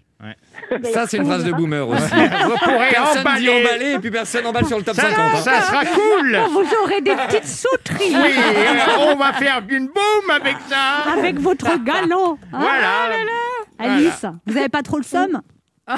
[0.93, 2.03] Ça, c'est une phrase de boomer aussi.
[2.03, 3.65] Vous pourrez Personne dit emballer.
[3.65, 5.19] emballer et puis personne emballe sur le top Ça, 50.
[5.19, 5.37] hein.
[5.37, 6.37] ça sera cool.
[6.51, 11.11] Vous aurez des petites sauteries Oui, euh, on va faire une boum avec ça.
[11.17, 12.37] avec votre galon.
[12.53, 12.59] hein.
[12.59, 12.89] Voilà.
[13.79, 15.41] Alice, vous avez pas trop le somme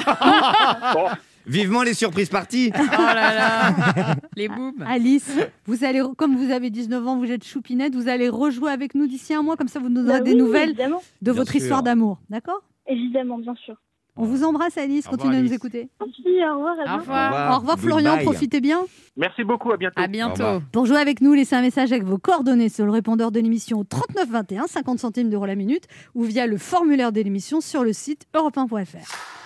[1.46, 2.72] Vivement les surprises parties.
[2.74, 5.30] Oh là là Les boobs Alice,
[5.66, 9.06] vous allez, comme vous avez 19 ans, vous êtes choupinette, vous allez rejouer avec nous
[9.06, 11.52] d'ici un mois, comme ça vous nous donnerez Bah des nouvelles Évidemment, de Bien votre
[11.52, 11.60] sûr.
[11.60, 12.18] histoire d'amour.
[12.30, 12.62] D'accord?
[12.86, 13.74] Évidemment, bien sûr.
[14.16, 15.88] On vous embrasse Alice, Au continuez revoir, à nous écouter.
[16.00, 16.74] Merci, au revoir.
[16.78, 17.00] à Au bientôt.
[17.00, 17.52] revoir.
[17.52, 18.80] Au revoir Florian, profitez bien.
[19.16, 20.00] Merci beaucoup, à bientôt.
[20.00, 20.62] À bientôt.
[20.72, 23.80] Pour jouer avec nous, laissez un message avec vos coordonnées sur le répondeur de l'émission
[23.80, 27.82] au 39 21, 50 centimes d'euros la minute, ou via le formulaire de l'émission sur
[27.82, 29.43] le site europe 1.fr.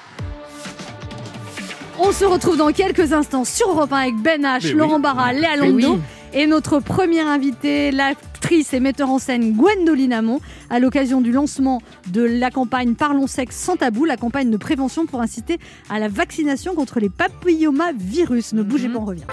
[2.01, 5.03] On se retrouve dans quelques instants sur Europe 1 avec Ben H, Mais Laurent oui.
[5.03, 6.01] Barra, Léa Londo oui.
[6.33, 11.83] et notre première invitée, l'actrice et metteur en scène Gwendoline Amon, à l'occasion du lancement
[12.13, 15.59] de la campagne Parlons sexe sans tabou, la campagne de prévention pour inciter
[15.91, 18.53] à la vaccination contre les papillomavirus.
[18.53, 19.25] Ne bougez pas, on revient.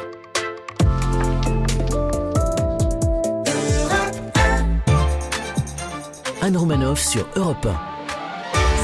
[6.41, 7.67] Anne Romanoff sur Europe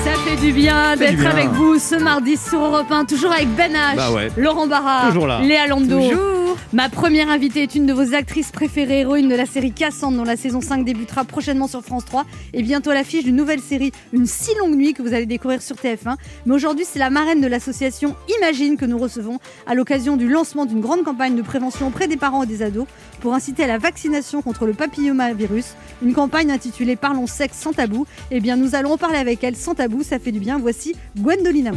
[0.03, 3.71] Ça fait du bien d'être avec vous ce mardi sur Europe 1, toujours avec Ben
[3.73, 4.29] H, Bah ouais.
[4.37, 5.09] Laurent Barra.
[5.41, 5.99] Léa Lando.
[5.99, 6.40] Toujours
[6.73, 10.23] Ma première invitée est une de vos actrices préférées, héroïne de la série Cassandre, dont
[10.23, 14.25] la saison 5 débutera prochainement sur France 3, et bientôt l'affiche d'une nouvelle série, Une
[14.25, 16.15] si longue nuit, que vous allez découvrir sur TF1.
[16.45, 20.65] Mais aujourd'hui, c'est la marraine de l'association Imagine que nous recevons à l'occasion du lancement
[20.65, 22.87] d'une grande campagne de prévention auprès des parents et des ados
[23.19, 25.75] pour inciter à la vaccination contre le papillomavirus.
[26.01, 28.05] Une campagne intitulée Parlons sexe sans tabou.
[28.31, 30.57] Eh bien, nous allons en parler avec elle sans tabou, ça fait du bien.
[30.59, 31.71] Voici Gwendoline.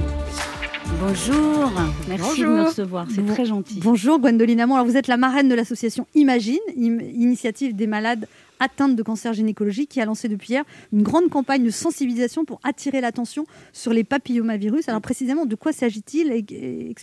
[1.00, 1.70] Bonjour,
[2.08, 3.80] merci de me recevoir, c'est Bon- très gentil.
[3.82, 4.74] Bonjour Gwendoline Amon.
[4.74, 8.26] Alors vous êtes la marraine de l'association Imagine, im- initiative des malades
[8.60, 12.60] atteintes de cancer gynécologique, qui a lancé depuis hier une grande campagne de sensibilisation pour
[12.62, 14.88] attirer l'attention sur les papillomavirus.
[14.88, 16.94] Alors précisément, de quoi s'agit-il Et-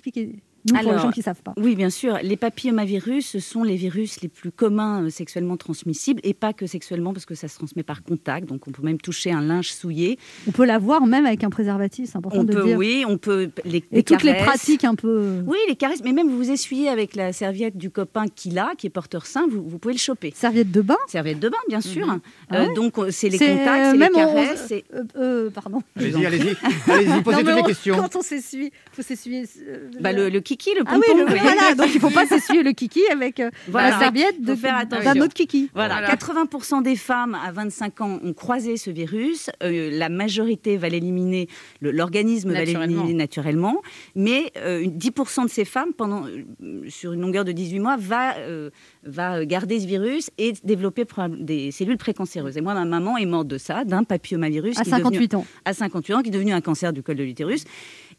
[0.63, 1.53] Expliquez-nous pour les Alors, gens qui ne savent pas.
[1.57, 6.21] Oui, bien sûr, les papillomavirus, ce sont les virus les plus communs euh, sexuellement transmissibles
[6.23, 8.99] et pas que sexuellement parce que ça se transmet par contact, donc on peut même
[8.99, 10.17] toucher un linge souillé.
[10.47, 12.77] On peut l'avoir même avec un préservatif, c'est important On de peut, dire.
[12.77, 15.41] oui, on peut les, Et les toutes les pratiques un peu...
[15.47, 18.73] Oui, les caresses, mais même vous vous essuyez avec la serviette du copain qu'il a,
[18.77, 20.31] qui est porteur sain, vous, vous pouvez le choper.
[20.35, 20.97] Serviette de bain?
[21.07, 22.07] Serviette de bain, bien sûr.
[22.07, 22.19] Mhm.
[22.49, 22.73] Ah Euh, ouais?
[22.73, 24.65] donc euh, c'est les contacts, euh, c'est les même on- caresses.
[24.67, 25.81] c'est- Euh, euh, pardon.
[25.95, 26.55] Allez-y, allez-y.
[26.91, 27.95] Allez-y, posez Non, mais toutes les on- questions.
[27.97, 29.45] Quand on s'essuie, faut s'essuyer...
[29.67, 31.01] euh, Bah, le, le kiki, le Ah pompon.
[31.13, 31.41] oui, le- voyez.
[31.41, 33.91] voilà, donc il ne faut pas s'essuyer le kiki avec euh, Voilà.
[33.91, 35.23] la serviette de- faire d'un attention.
[35.23, 35.69] autre kiki.
[35.73, 36.07] Voilà, Voilà.
[36.15, 39.49] 80% des femmes à 25 ans ont croisé ce virus.
[39.63, 41.47] Euh, la majorité va l'éliminer,
[41.79, 43.81] le- l'organisme va l'éliminer naturellement.
[44.15, 47.97] Mais euh, une- 10% de ces femmes, pendant, euh, sur une longueur de 18 mois,
[47.97, 48.69] va, euh,
[49.03, 51.05] va garder ce virus et développer
[51.39, 52.57] des cellules précancéreuses.
[52.57, 54.77] Et moi, ma maman est morte de ça, d'un papillomavirus.
[54.77, 55.45] À qui est devenu- 58 ans.
[55.65, 57.63] à 58 ans, qui est devenu un cancer du col de l'utérus.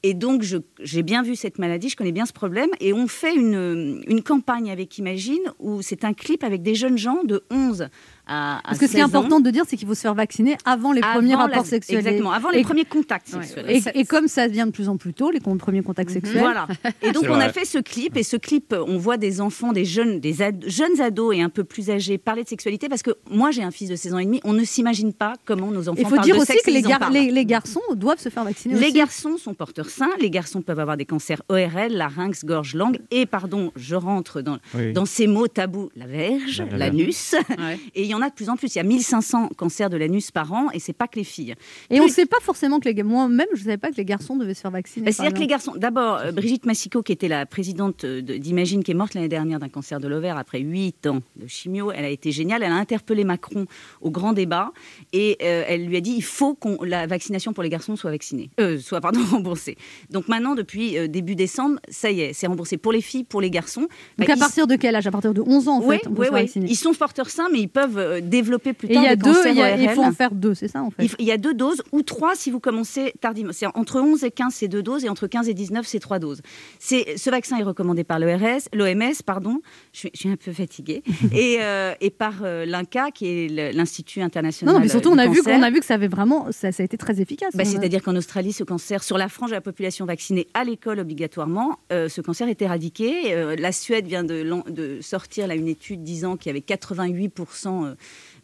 [0.05, 0.43] Et donc,
[0.81, 2.71] j'ai bien vu cette maladie, je connais bien ce problème.
[2.81, 6.99] Et on fait une, une campagne avec Imagine où c'est un clip avec des jeunes
[6.99, 7.89] gens de 11
[8.27, 9.19] à, à Parce que ce qui est 16 ans.
[9.19, 11.99] important de dire, c'est qu'il faut se faire vacciner avant les premiers rapports la- sexuels.
[11.99, 13.43] Exactement, avant Et- les premiers contacts Ouais.
[13.43, 13.67] sexuels.
[13.95, 16.69] Et, et comme ça vient de plus en plus tôt, les premiers contacts sexuels, Voilà.
[17.03, 19.85] Et donc on a fait ce clip et ce clip, on voit des enfants, des
[19.85, 23.11] jeunes, des ad- jeunes ados et un peu plus âgés parler de sexualité parce que
[23.31, 25.89] moi j'ai un fils de 16 ans et demi, on ne s'imagine pas comment nos
[25.89, 28.45] enfants il faut parlent dire de aussi sexe que les, gar- garçons doivent se faire
[28.45, 28.93] vacciner Les aussi.
[28.93, 33.27] garçons sont porteurs sains, les garçons peuvent avoir des cancers ORL, larynx, gorge, langue, et
[33.27, 34.93] pardon, je rentre dans, Oui.
[34.93, 37.79] dans ces mots tabous, la verge, La- la- l'anus, Ouais.
[37.95, 38.75] et il y en a de plus en plus.
[38.75, 41.55] Il y a 1500 cancers de l'anus par an, et c'est pas que les filles.
[41.91, 44.05] Et on ne sait pas forcément que les Moi-même, je ne savais pas que les
[44.05, 45.07] garçons devaient se faire vacciner.
[45.07, 48.85] Bah, C'est-à-dire que les garçons, d'abord, euh, Brigitte Massicot, qui était la présidente euh, d'Imagine,
[48.85, 52.05] qui est morte l'année dernière d'un cancer de l'ovaire après 8 ans de chimio, elle
[52.05, 52.63] a été géniale.
[52.63, 53.67] Elle a interpellé Macron
[54.01, 54.71] au grand débat
[55.13, 58.11] et euh, elle lui a dit il faut que la vaccination pour les garçons soit
[58.11, 59.77] vaccinée, euh, soit pardon remboursée.
[60.11, 63.51] Donc maintenant, depuis début décembre, ça y est, c'est remboursé pour les filles, pour les
[63.51, 63.89] garçons.
[64.19, 65.07] Donc Bah, à ils- partir de quel âge?
[65.07, 66.51] À partir de 11 ans, en Oui, fait, oui, oui.
[66.69, 69.23] Ils sont porteurs sains, mais ils peuvent euh, développer plus Et tard y a des
[69.23, 69.95] deux, cancers il, y a- il ORL.
[69.95, 72.35] faut en faire deux, c'est ça en fait Il, y a deux doses ou trois
[72.35, 73.53] si vous commencez tardivement.
[73.53, 76.19] C'est entre 11 et 15, c'est deux doses, et entre 15 et 19, c'est trois
[76.19, 76.41] doses.
[76.79, 79.61] C'est, ce vaccin est recommandé par l'ORS, l'OMS, pardon,
[79.93, 83.73] je suis, je suis un peu fatiguée, et, euh, et par euh, l'INCA, qui est
[83.73, 86.09] l'Institut international Non, mais surtout, du on a, vu, qu'on a vu que ça avait
[86.09, 87.55] vraiment, ça, ça a été très efficace.
[87.55, 90.99] Bah, C'est-à-dire qu'en Australie, ce cancer, sur la frange de la population vaccinée à l'école
[91.01, 93.35] obligatoirement, euh, ce cancer est éradiqué.
[93.35, 97.92] Euh, la Suède vient de, de sortir là, une étude disant qu'il y avait 88%
[97.93, 97.97] euh,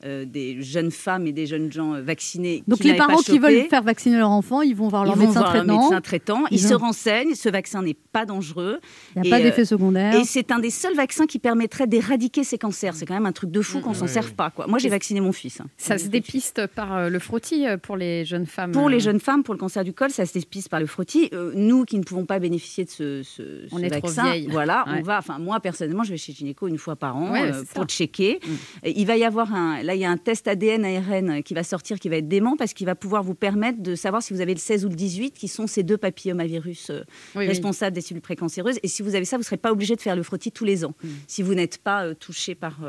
[0.05, 2.63] euh, euh, des jeunes femmes et des jeunes gens euh, vaccinés.
[2.69, 5.19] Donc qui les parents qui veulent faire vacciner leur enfant, ils vont voir leur Ils
[5.19, 5.81] vont médecin voir leur traitant.
[5.83, 8.79] médecin traitant, ils, Ils se ont- renseignent, ce vaccin n'est pas dangereux.
[9.17, 10.15] Il n'y Et, a pas euh, d'effet secondaire.
[10.15, 12.95] Et c'est un des seuls vaccins qui permettrait d'éradiquer ces cancers.
[12.95, 14.51] C'est quand même un truc de fou qu'on s'en serve pas.
[14.51, 14.67] Quoi.
[14.67, 15.61] Moi, j'ai vacciné mon fils.
[15.61, 15.67] hein.
[15.77, 18.73] Ça se dépiste par euh, le frottis euh, pour les jeunes femmes.
[18.73, 20.87] Pour euh, les jeunes femmes, pour le cancer du col, ça se dépiste par le
[20.87, 21.29] frottis.
[21.33, 24.35] Euh, nous qui ne pouvons pas bénéficier de ce, ce- On ce est trop vaccin,
[24.49, 25.01] voilà, Ouais.
[25.01, 25.19] on va.
[25.19, 27.75] Enfin, moi personnellement, je vais chez gynéco une fois par an Ouais, euh, c'est ça.
[27.75, 28.41] pour checker.
[28.85, 31.55] Et Il va y avoir un, là, il y a un test ADN ARN qui
[31.55, 34.35] va sortir, qui va être dément parce qu'il va pouvoir vous permettre de savoir si
[34.35, 37.03] vous avez le 16 ou le 18, qui sont ces deux papillomavirus euh,
[37.35, 37.47] oui.
[37.47, 38.79] responsables des cellules précancéreuses.
[38.83, 40.67] Et si vous avez ça, vous ne serez pas obligé de faire le frottis tous
[40.67, 40.95] les ans,
[41.27, 42.81] si vous n'êtes pas euh, touché par.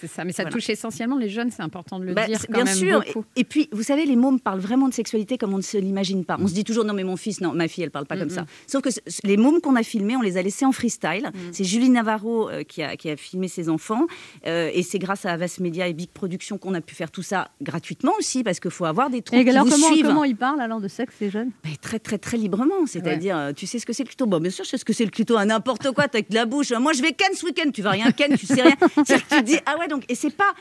[0.00, 0.52] C'est ça, mais ça Voilà.
[0.54, 3.02] touche essentiellement les jeunes, c'est important de le bah, dire quand bien même sûr.
[3.04, 3.24] beaucoup.
[3.36, 5.76] Et, et puis, vous savez, les mômes parlent vraiment de sexualité comme on ne se
[5.78, 6.36] l'imagine pas.
[6.40, 8.30] On se dit toujours, non, mais mon fils, non, ma fille, elle parle pas comme
[8.30, 8.44] ça.
[8.66, 8.88] Sauf que
[9.24, 11.30] les mômes qu'on a filmés, on les a laissés en freestyle.
[11.52, 14.06] C'est Julie Navarro euh, qui, a, qui a filmé ses enfants.
[14.46, 17.22] Euh, et c'est grâce à Avas Media et Big Production qu'on a pu faire tout
[17.22, 20.06] ça gratuitement aussi, parce qu'il faut avoir des troupes Et qui alors vous comment, suivent.
[20.06, 21.50] comment ils parlent alors de sexe les jeunes?
[21.64, 24.26] Mais très très très librement, c'est-à-dire euh, tu sais ce que c'est le clito?
[24.26, 26.34] Bon bien sûr je sais ce que c'est le clito, n'importe quoi, t'as avec de
[26.34, 26.72] la bouche.
[26.72, 28.74] Moi je vais ken ce week-end, tu vas rien ken, tu sais rien.
[29.30, 30.52] Tu dis ah ouais donc et c'est pas,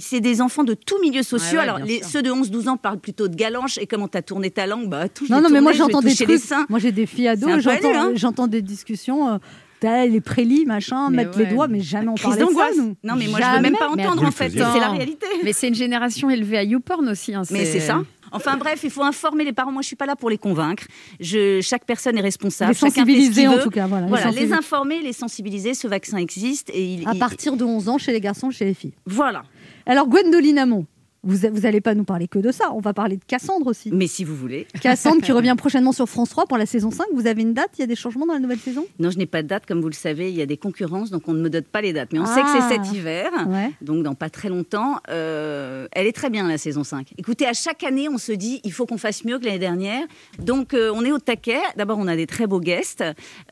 [0.00, 1.58] c'est des enfants de tous milieux sociaux.
[1.58, 4.22] Ouais, ouais, Alors les, ceux de 11-12 ans parlent plutôt de galanche et comment t'as
[4.22, 6.40] tourné ta langue, bah touche Non, les non, mais moi j'entends des trucs.
[6.68, 8.12] Moi j'ai des filles ados, j'entends hein.
[8.14, 9.28] j'entends des discussions.
[9.34, 9.38] euh,
[9.80, 12.52] t'as les prélis, machin, Mais mettre les doigts, mais jamais on Crise parlait de ça,
[12.52, 12.76] d'angoisse.
[12.78, 12.96] nous.
[13.04, 15.26] Non mais moi je veux même pas entendre en fait, c'est la réalité.
[15.42, 17.34] Mais c'est une génération élevée à YouPorn aussi.
[17.34, 18.02] hein, Mais c'est ça.
[18.34, 19.72] Enfin bref, il faut informer les parents.
[19.72, 20.84] Moi, je suis pas là pour les convaincre.
[21.20, 22.72] Je, chaque personne est responsable.
[22.72, 23.62] Les Chacun fait ce sensibiliser en veut.
[23.62, 24.04] tout cas, voilà.
[24.04, 24.54] les Voilà, les sensibiliser.
[24.58, 25.74] informer, les sensibiliser.
[25.74, 27.08] Ce vaccin existe et il.
[27.08, 28.94] À il- partir de 11 ans chez les garçons, chez les filles.
[29.06, 29.44] Voilà.
[29.86, 30.86] Alors Gwendoline Amon,
[31.24, 33.90] vous vous allez pas nous parler que de ça, on va parler de Cassandre aussi.
[33.92, 34.66] Mais si vous voulez.
[34.80, 37.06] Cassandre qui revient prochainement sur France 3 pour la saison 5.
[37.14, 37.70] Vous avez une date?
[37.78, 38.86] Il y a des changements dans la nouvelle saison?
[38.98, 41.10] Non, je n'ai pas de date, comme vous le savez, il y a des concurrences,
[41.10, 42.12] donc on ne me donne pas les dates.
[42.12, 42.68] Mais on sait que Ah.
[42.68, 43.70] c'est cet hiver, Ouais.
[43.80, 44.96] donc dans pas très longtemps.
[45.10, 47.12] Euh, elle est très bien, la saison 5.
[47.18, 50.04] Écoutez, à chaque année, on se dit, il faut qu'on fasse mieux que l'année dernière.
[50.38, 51.60] Donc euh, on est au taquet.
[51.76, 53.02] D'abord, on a des très beaux guests.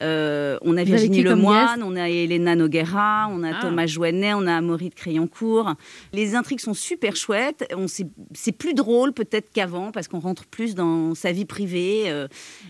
[0.03, 3.59] Euh, on a Virginie Lemoine, on a Elena Noguera, on a Ah.
[3.63, 5.75] Thomas Joannet, on a Amaury de Crayoncourt.
[6.13, 7.62] Les intrigues sont super chouettes.
[7.77, 12.05] On c'est plus drôle peut-être qu'avant, parce qu'on rentre plus dans sa vie privée.
[12.07, 12.29] euh,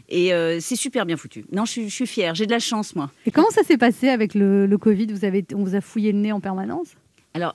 [0.09, 1.45] et euh, c'est super bien foutu.
[1.53, 2.35] Non, je suis, je suis fière.
[2.35, 3.11] J'ai de la chance, moi.
[3.27, 5.07] Et comment ça s'est passé avec le, le Covid?
[5.07, 6.89] Vous avez, On vous a fouillé le nez en permanence?
[7.35, 7.55] Alors,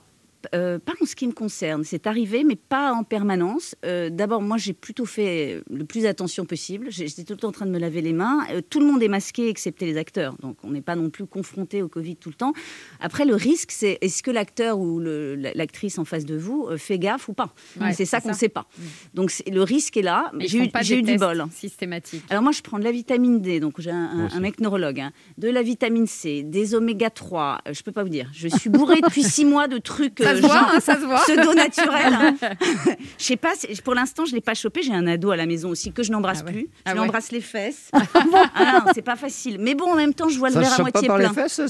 [0.54, 3.74] euh, pas en ce qui me concerne, c'est arrivé, mais pas en permanence.
[3.84, 6.86] Euh, D'abord, moi, j'ai plutôt fait le plus attention possible.
[6.90, 8.40] J'étais tout le temps en train de me laver les mains.
[8.52, 10.36] Euh, tout le monde est masqué, excepté les acteurs.
[10.40, 12.52] Donc, on n'est pas non plus confronté au Covid tout le temps.
[13.00, 16.98] Après, le risque, c'est est-ce que l'acteur ou l'actrice en face de vous euh, fait
[16.98, 17.52] gaffe ou pas?
[17.80, 18.66] Ouais, C'est ça qu'on ne sait pas.
[19.14, 20.30] Donc, c'est- le risque est là.
[20.40, 21.44] J'ai eu, pas j'ai des eu du bol.
[21.52, 22.24] systématiques.
[22.30, 25.12] Alors moi, je prends de la vitamine D, donc j'ai un, un- mec neurologue, hein.
[25.36, 28.30] de la vitamine C, des oméga 3, euh, je peux pas vous dire.
[28.32, 31.20] Je suis bourrée depuis six mois de trucs Ça se voit, hein, ça se voit.
[31.20, 32.34] pseudo-naturels.
[33.18, 33.52] je sais pas,
[33.84, 34.82] pour l'instant, je l'ai pas chopé.
[34.82, 36.52] J'ai un ado à la maison aussi que je n'embrasse Ah ouais.
[36.52, 36.60] plus.
[36.62, 37.06] Je Ah lui ouais.
[37.06, 37.90] embrasse les fesses.
[38.54, 39.56] ah c'est pas facile.
[39.60, 41.28] Mais bon, en même temps, je vois le verre à pas moitié par plein.
[41.28, 41.60] les fesses,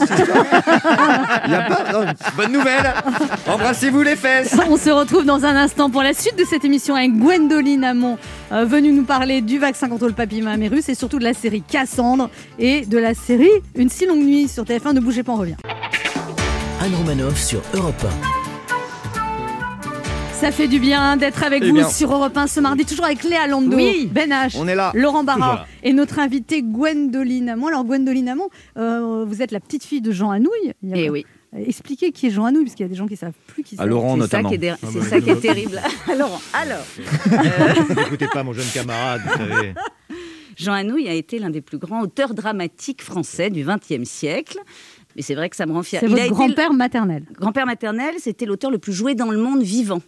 [1.47, 2.93] Il y a pas non, Bonne nouvelle
[3.47, 6.95] Embrassez-vous les fesses On se retrouve dans un instant pour la suite de cette émission
[6.95, 8.19] avec Gwendoline Amon,
[8.53, 12.31] euh, venue nous parler du vaccin contre le papillomavirus et surtout de la série Cassandre
[12.59, 14.93] et de la série Une si longue nuit sur TF1.
[14.95, 15.57] Ne bougez pas, on revient.
[16.81, 18.05] Anne Romanoff sur Europe
[20.41, 21.89] Ça fait du bien d'être avec Eh vous bien.
[21.89, 24.09] sur Europe 1 ce mardi, toujours avec Léa Lando, Oui.
[24.11, 25.67] Ben H, On est là Laurent Barra là.
[25.83, 27.67] et notre invitée Gwendoline Amon.
[27.67, 30.73] Alors Gwendoline Amon, euh, vous êtes la petite fille de Jean Anouilh.
[30.83, 32.91] Il y a- Eh oui, Euh, Expliquez qui est Jean Anouilh, parce qu'il y a
[32.91, 33.83] des gens qui savent plus qui c'est.
[33.83, 34.49] À Laurent c'est ça notamment.
[34.51, 35.81] qui est, dé- Ah c'est bah, ça qui est je- terrible.
[36.13, 36.85] Alors, alors.
[37.97, 39.75] N'écoutez pas mon jeune camarade, vous savez.
[40.57, 44.59] Jean Anouilh a été l'un des plus grands auteurs dramatiques français du XXe siècle.
[45.17, 46.01] Mais c'est vrai que ça me rend fier.
[46.01, 47.25] C'est votre été grand-père maternel.
[47.33, 50.01] grand-père maternel, c'était l'auteur le plus joué dans le monde vivant.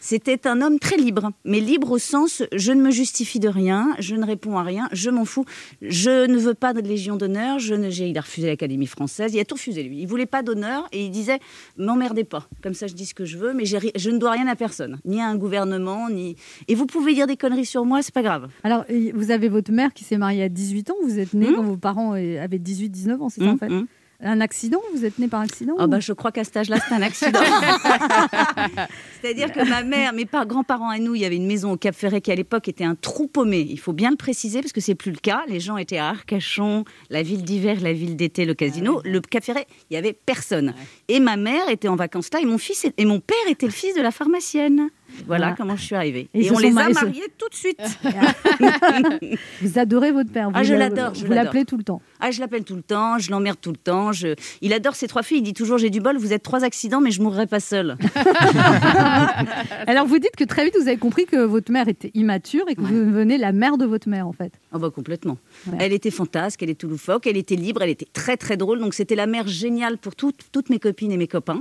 [0.00, 3.94] C'était un homme très libre, mais libre au sens je ne me justifie de rien,
[3.98, 5.44] je ne réponds à rien, je m'en fous,
[5.82, 9.34] je ne veux pas de Légion d'honneur, je ne, j'ai- il a refusé l'Académie française,
[9.34, 9.98] il a tout refusé lui.
[10.00, 11.40] Il voulait pas d'honneur et il disait
[11.76, 14.46] m'emmerdez pas, comme ça je dis ce que je veux, mais je ne dois rien
[14.46, 16.36] à personne, ni à un gouvernement, ni.
[16.68, 18.48] Et vous pouvez dire des conneries sur moi, c'est pas grave.
[18.62, 20.96] Alors, euh, vous avez votre mère qui s'est mariée à 18 ans.
[21.02, 21.54] Vous êtes né Hmm.
[21.56, 23.66] quand vos parents euh, avaient 18-19 ans, c'est ça en Hum, fait?
[23.70, 23.86] hum.
[24.20, 26.78] Un accident Vous êtes né par accident Ah ou- bah, je crois qu'à cet âge-là,
[26.88, 27.38] c'est un accident.
[29.22, 31.76] C'est-à-dire que ma mère, mes par- grands-parents à nous, il y avait une maison au
[31.76, 33.66] Cap Ferret qui à l'époque était un trou paumé.
[33.68, 35.42] Il faut bien le préciser parce que c'est plus le cas.
[35.46, 39.00] Les gens étaient à Arcachon, la ville d'hiver, la ville d'été, le casino.
[39.04, 40.74] Le Cap Ferret, il y avait personne.
[41.08, 43.72] Et ma mère était en vacances là et mon fils et mon père était le
[43.72, 44.88] fils de la pharmacienne.
[45.26, 45.54] Voilà Ah.
[45.56, 46.28] comment je suis arrivée.
[46.34, 47.80] Et Et, on les a se- mariés tout de suite.
[49.62, 50.50] Vous adorez votre père.
[50.54, 52.00] Ah, vous je le- l'adore, je Vous l'appelez tout le temps.
[52.20, 54.12] Ah, je l'appelle tout le temps, je l'emmerde tout le temps.
[54.12, 54.34] Je...
[54.62, 55.38] Il adore ses trois filles.
[55.38, 57.96] Il dit toujours J'ai du bol, vous êtes trois accidents, mais je mourrai pas seule.
[59.86, 62.74] Alors vous dites que très vite vous avez compris que votre mère était immature et
[62.74, 64.52] que vous devenez la mère de votre mère en fait.
[64.72, 65.38] Ah bah complètement.
[65.66, 65.78] Ouais.
[65.80, 68.80] Elle était fantasque, elle était loufoque, elle était libre, elle était très très drôle.
[68.80, 71.60] Donc c'était la mère géniale pour toutes toutes mes copines et mes copains.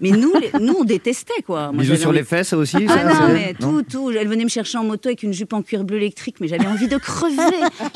[0.00, 1.72] Mais nous, les- nous on détestait quoi.
[1.72, 4.10] Moi, Bisous sur les fesses aussi Ah non, mais tout, tout.
[4.10, 6.66] Elle venait me chercher en moto avec une jupe en cuir bleu électrique, mais j'avais
[6.66, 7.36] envie de crever.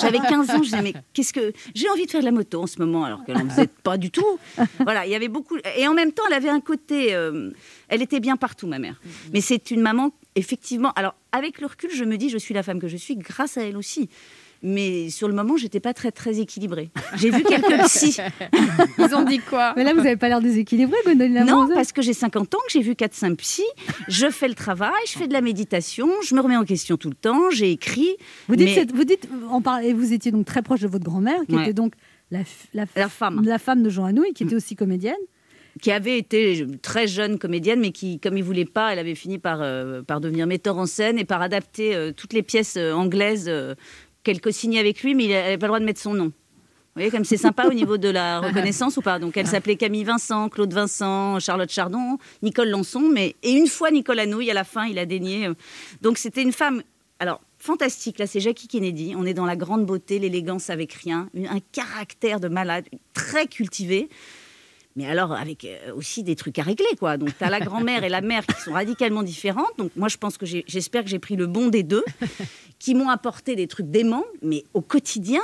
[0.00, 1.52] J'avais 15 ans, je disais, mais qu'est-ce que.
[1.74, 3.96] J'ai envie de faire de la moto en ce moment, alors qu'elle n'en faisait pas
[3.96, 4.38] du tout.
[4.80, 5.56] Voilà, il y avait beaucoup.
[5.76, 7.14] Et en même temps, elle avait un côté.
[7.14, 7.50] euh,
[7.88, 9.00] Elle était bien partout, ma mère.
[9.32, 10.92] Mais c'est une maman, effectivement.
[10.96, 13.56] Alors, avec le recul, je me dis, je suis la femme que je suis grâce
[13.58, 14.08] à elle aussi.
[14.62, 16.90] Mais sur le moment, j'étais pas très très équilibrée.
[17.16, 18.18] J'ai vu quelques psys.
[18.98, 19.72] Ils ont dit quoi?
[19.76, 22.72] Mais là vous n'avez pas l'air déséquilibré, Gwendoline Non, parce que j'ai 50 ans, que
[22.72, 23.62] j'ai vu 4-5 psys,
[24.08, 27.08] je fais le travail, je fais de la méditation, je me remets en question tout
[27.08, 28.16] le temps, j'ai écrit.
[28.48, 30.88] Vous dites, mais- cette- vous dites, en parle- et vous étiez donc très proche de
[30.88, 31.62] votre grand-mère, qui Ouais.
[31.62, 31.94] était donc
[32.30, 32.40] la,
[32.72, 33.42] la, La femme.
[33.44, 35.16] la femme de Jean Anouilh, qui était aussi comédienne.
[35.80, 39.38] qui avait été très jeune comédienne, mais qui, comme il voulait pas, elle avait fini
[39.38, 42.92] par, euh, par devenir metteur en scène et par adapter euh, toutes les pièces euh,
[42.92, 43.74] anglaises euh,
[44.22, 46.26] qu'elle co-signait avec lui, mais il n'avait pas le droit de mettre son nom.
[46.26, 49.18] Vous voyez, comme c'est sympa au niveau de la reconnaissance ou pas.
[49.18, 53.90] Donc elle s'appelait Camille Vincent, Claude Vincent, Charlotte Chardon, Nicole Lançon, mais et une fois
[53.90, 55.46] Nicolas Nouille, à la fin, il a daigné.
[55.46, 55.54] euh.
[56.02, 56.82] Donc c'était une femme.
[57.18, 59.14] Alors, fantastique, là, c'est Jackie Kennedy.
[59.16, 64.08] On est dans la grande beauté, l'élégance avec rien, un caractère de malade, très cultivé.
[64.96, 67.16] Mais alors, avec euh, aussi des trucs à régler, quoi.
[67.16, 69.72] Donc, tu as la grand-mère et la mère qui sont radicalement différentes.
[69.78, 72.04] Donc, moi, je pense que j'espère que j'ai pris le bon des deux,
[72.78, 75.42] qui m'ont apporté des trucs déments, mais au quotidien,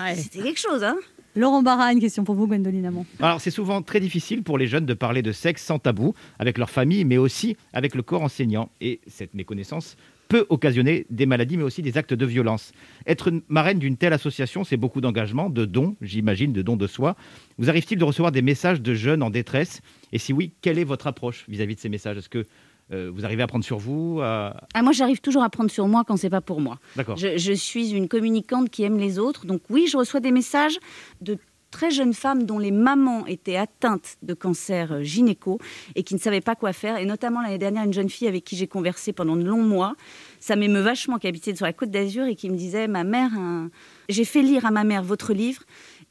[0.00, 0.96] euh, c'était quelque chose, hein.
[1.36, 3.04] Laurent Barra, une question pour vous, Gwendoline Amon.
[3.18, 6.58] Alors, c'est souvent très difficile pour les jeunes de parler de sexe sans tabou, avec
[6.58, 8.70] leur famille, mais aussi avec le corps enseignant.
[8.80, 9.96] Et cette méconnaissance
[10.28, 12.72] peut occasionner des maladies, mais aussi des actes de violence.
[13.06, 17.16] Être marraine d'une telle association, c'est beaucoup d'engagement, de dons, j'imagine, de dons de soi.
[17.58, 19.80] Vous arrive-t-il de recevoir des messages de jeunes en détresse?
[20.12, 22.16] Et si oui, quelle est votre approche vis-à-vis de ces messages?
[22.16, 22.44] Est-ce que
[22.92, 25.88] euh, vous arrivez à prendre sur vous à- Ah, moi, j'arrive toujours à prendre sur
[25.88, 26.78] moi quand c'est pas pour moi.
[27.16, 29.46] Je, je suis une communicante qui aime les autres.
[29.46, 30.78] Donc oui, je reçois des messages
[31.22, 31.38] de
[31.74, 35.58] très jeunes femmes dont les mamans étaient atteintes de cancer euh, gynéco
[35.96, 36.98] et qui ne savaient pas quoi faire.
[36.98, 39.96] Et notamment l'année dernière, une jeune fille avec qui j'ai conversé pendant de longs mois.
[40.38, 43.32] Ça m'émeut vachement, qui habitait sur la côte d'Azur et qui me disait, ma mère,
[44.08, 45.62] j'ai fait lire à ma mère votre livre.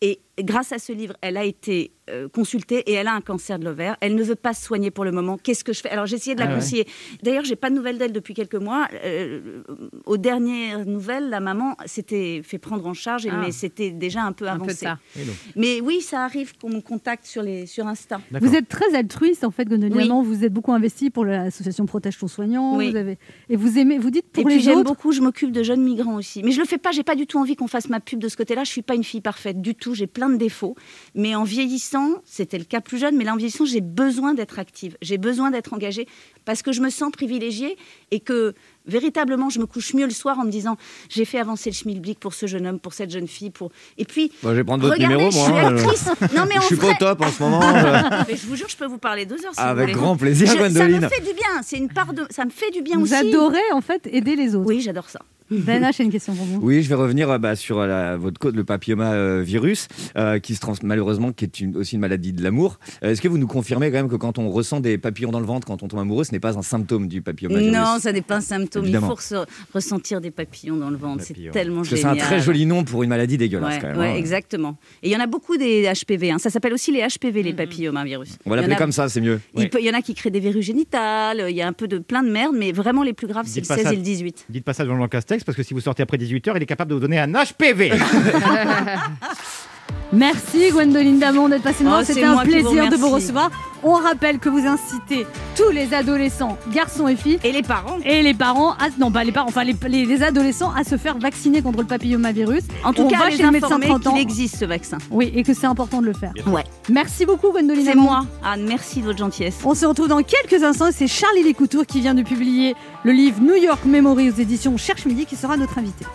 [0.01, 3.59] Et grâce à ce livre, elle a été euh, consultée et elle a un cancer
[3.59, 3.95] de l'ovaire.
[4.01, 5.37] Elle ne veut pas se soigner pour le moment.
[5.37, 5.89] Qu'est-ce que je fais?
[5.89, 6.55] Alors j'ai essayé de la Ah ouais.
[6.55, 6.87] conseiller.
[7.21, 8.87] D'ailleurs, j'ai pas de nouvelles d'elle depuis quelques mois.
[9.05, 9.61] Euh,
[10.05, 13.41] aux dernières nouvelles, la maman s'était fait prendre en charge, et- Ah.
[13.45, 14.85] mais c'était déjà un peu Un peu avancé.
[15.17, 15.21] Et
[15.55, 18.19] Mais oui, ça arrive qu'on me contacte sur, les, sur Insta.
[18.31, 20.25] Vous êtes très altruiste en fait, Gwendoline Oui.
[20.25, 22.75] Vous êtes beaucoup investi pour l'association Protège ton soignant.
[22.75, 22.89] Oui.
[22.91, 23.17] Vous avez...
[23.49, 24.89] Et vous aimez, vous dites Et pour puis les j'aime autres.
[24.89, 26.41] beaucoup, je m'occupe de jeunes migrants aussi.
[26.43, 28.27] Mais je le fais pas, j'ai pas du tout envie qu'on fasse ma pub de
[28.27, 28.63] ce côté-là.
[28.63, 30.75] Je suis pas une fille parfaite du tout, j'ai de défauts.
[31.15, 34.59] Mais en vieillissant, c'était le cas plus jeune, mais là en vieillissant, j'ai besoin d'être
[34.59, 36.07] active, j'ai besoin d'être engagée
[36.45, 37.77] parce que je me sens privilégiée
[38.11, 38.53] et que
[38.85, 40.77] véritablement je me couche mieux le soir en me disant
[41.09, 44.05] j'ai fait avancer le schmilblick pour ce jeune homme, pour cette jeune fille, pour et
[44.05, 45.45] puis Moi, je vais prendre votre regardez, numéro, je moi.
[45.47, 45.75] suis hein.
[45.75, 46.05] actrice.
[46.35, 47.61] Non mais je suis pas au top en ce moment.
[47.75, 48.01] euh.
[48.27, 50.47] mais je vous jure, je peux vous parler deux heures si vous Avec grand plaisir,
[50.47, 52.97] Je- ça me fait du bien, c'est une part de ça me fait du bien
[52.97, 53.13] Vous aussi.
[53.15, 54.67] adorez en fait aider les autres.
[54.67, 55.19] Oui, j'adore ça.
[55.51, 56.59] Ben H, j'ai une question pour vous.
[56.63, 60.55] Oui, je vais revenir euh, bah, sur euh, la- votre code, le papillomavirus, euh, qui
[60.55, 62.79] se trans malheureusement, qui est une- aussi une maladie de l'amour.
[63.03, 65.39] Euh, Est-ce que vous nous confirmez quand même que quand on ressent des papillons dans
[65.41, 68.11] le ventre, quand on tombe amoureux, ce n'est pas un symptôme du papillomavirus Non, ça
[68.13, 68.72] n'est pas un symptôme.
[68.81, 69.07] Évidemment.
[69.07, 71.23] Il faut resse- ressentir des papillons dans le ventre.
[71.23, 72.17] C'est tellement Parce que c'est génial.
[72.17, 73.97] un très joli nom pour une maladie dégueulasse Ouais, quand même.
[73.97, 74.15] ouais, hein.
[74.15, 74.77] exactement.
[75.01, 76.31] Et il y en a beaucoup des HPV.
[76.31, 76.39] hein.
[76.39, 78.37] Ça s'appelle aussi les HPV, les papillomavirus.
[78.45, 79.39] On va l'appeler a- comme ça, c'est mieux.
[79.55, 81.73] Il, peut- il y en a qui créent des verrues génitales, il y a un
[81.73, 83.83] peu de plein de merde, mais vraiment les plus graves, c'est le Dites pas 16
[83.85, 83.93] ça.
[83.93, 84.45] et le 18.
[84.49, 86.65] Dites pas ça à Jean-Jean Castex, parce que si vous sortez après 18h, il est
[86.65, 87.91] capable de vous donner un HPV.
[90.11, 93.49] Merci Gwendoline Damon d'être passée nous Oh, C'était un vous plaisir de vous recevoir.
[93.85, 95.25] On rappelle que vous incitez
[95.57, 99.25] tous les adolescents, garçons et filles, Et les parents et les parents, à, non pas
[99.25, 102.61] les parents, enfin les, les- les adolescents à se faire vacciner contre le papillomavirus.
[102.85, 104.13] En tout On cas, va les chez le médecin informer 30 ans.
[104.13, 104.99] qu'il existe ce vaccin.
[105.11, 106.31] Oui, et que c'est important de le faire.
[106.47, 106.63] Ouais.
[106.89, 108.25] Merci beaucoup Gwendoline C'est moi.
[108.45, 109.57] Anne, merci de votre gentillesse.
[109.65, 110.89] On se retrouve dans quelques instants.
[110.93, 115.05] C'est Charlie Lécoutour qui vient de publier le livre New York Memory aux éditions Cherche
[115.05, 116.05] Midi qui sera notre invité.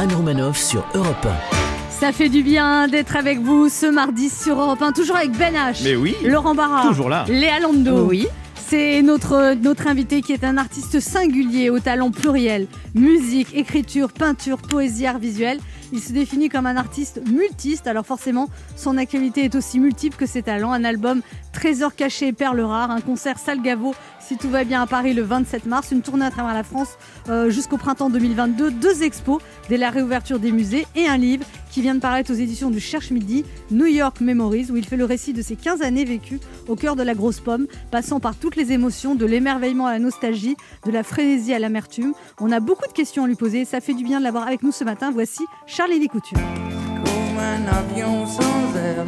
[0.00, 1.26] Anne Romanoff sur Europe
[1.90, 5.52] Ça fait du bien d'être avec vous ce mardi sur Europe 1, toujours avec Ben
[5.54, 7.24] H, Mais oui, Laurent Barra, toujours là.
[7.28, 8.06] Léa Lando.
[8.06, 8.28] Oui.
[8.54, 12.68] C'est notre, notre invité qui est un artiste singulier au talent pluriel.
[12.94, 15.58] Musique, écriture, peinture, poésie, art visuel.
[15.92, 20.26] Il se définit comme un artiste multiste, alors forcément, son actualité est aussi multiple que
[20.26, 20.72] ses talents.
[20.72, 21.22] Un album
[21.52, 25.22] Trésor caché et perles rares, un concert Salgavo, si tout va bien à Paris le
[25.22, 26.98] 27 mars, une tournée à travers la France
[27.30, 31.80] euh, jusqu'au printemps 2022, deux expos dès la réouverture des musées et un livre qui
[31.80, 35.04] vient de paraître aux éditions du Cherche Midi, New York Memories, où il fait le
[35.04, 38.56] récit de ses 15 années vécues au cœur de la grosse pomme, passant par toutes
[38.56, 42.14] les émotions, de l'émerveillement à la nostalgie, de la frénésie à l'amertume.
[42.40, 44.62] On a beaucoup de questions à lui poser, ça fait du bien de l'avoir avec
[44.62, 45.10] nous ce matin.
[45.10, 45.42] Voici
[45.78, 46.36] Charlie Couture.
[47.04, 49.04] Comme un avion sans air.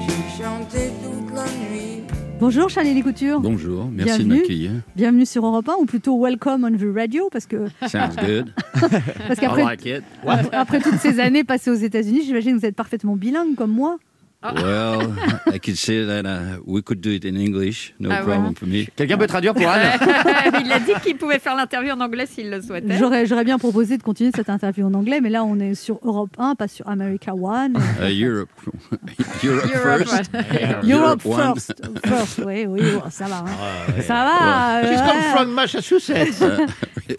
[0.00, 2.02] J'ai chanté toute la nuit.
[2.38, 3.40] Bonjour Charlie Couture.
[3.40, 4.34] Bonjour, merci Bienvenue.
[4.34, 4.70] de m'accueillir.
[4.94, 8.52] Bienvenue sur Europe 1 ou plutôt Welcome on the Radio parce que Sounds good.
[9.26, 10.02] parce qu'après I like it.
[10.26, 13.72] après, après toutes ces années passées aux États-Unis, j'imagine que vous êtes parfaitement bilingue comme
[13.72, 13.96] moi.
[14.42, 15.12] Well,
[15.52, 18.58] I could say that uh, we could do it in English, no Ah, problem voilà.
[18.58, 18.86] for me.
[18.96, 19.82] Quelqu'un peut traduire pour Anne
[20.64, 22.96] il a dit qu'il pouvait faire l'interview en anglais s'il le souhaitait.
[22.98, 26.00] J'aurais j'aurais bien proposé de continuer cette interview en anglais, mais là on est sur
[26.02, 27.74] Europe 1, pas sur America One.
[28.02, 28.48] Uh, Europe,
[29.44, 30.30] Europe, Europe, first.
[30.84, 31.54] Europe one.
[31.54, 31.72] first,
[32.04, 32.80] first, oui, oui,
[33.10, 33.44] ça va.
[33.46, 34.00] hein.
[34.06, 34.82] Ça va.
[34.90, 36.42] She's euh, come from Massachusetts.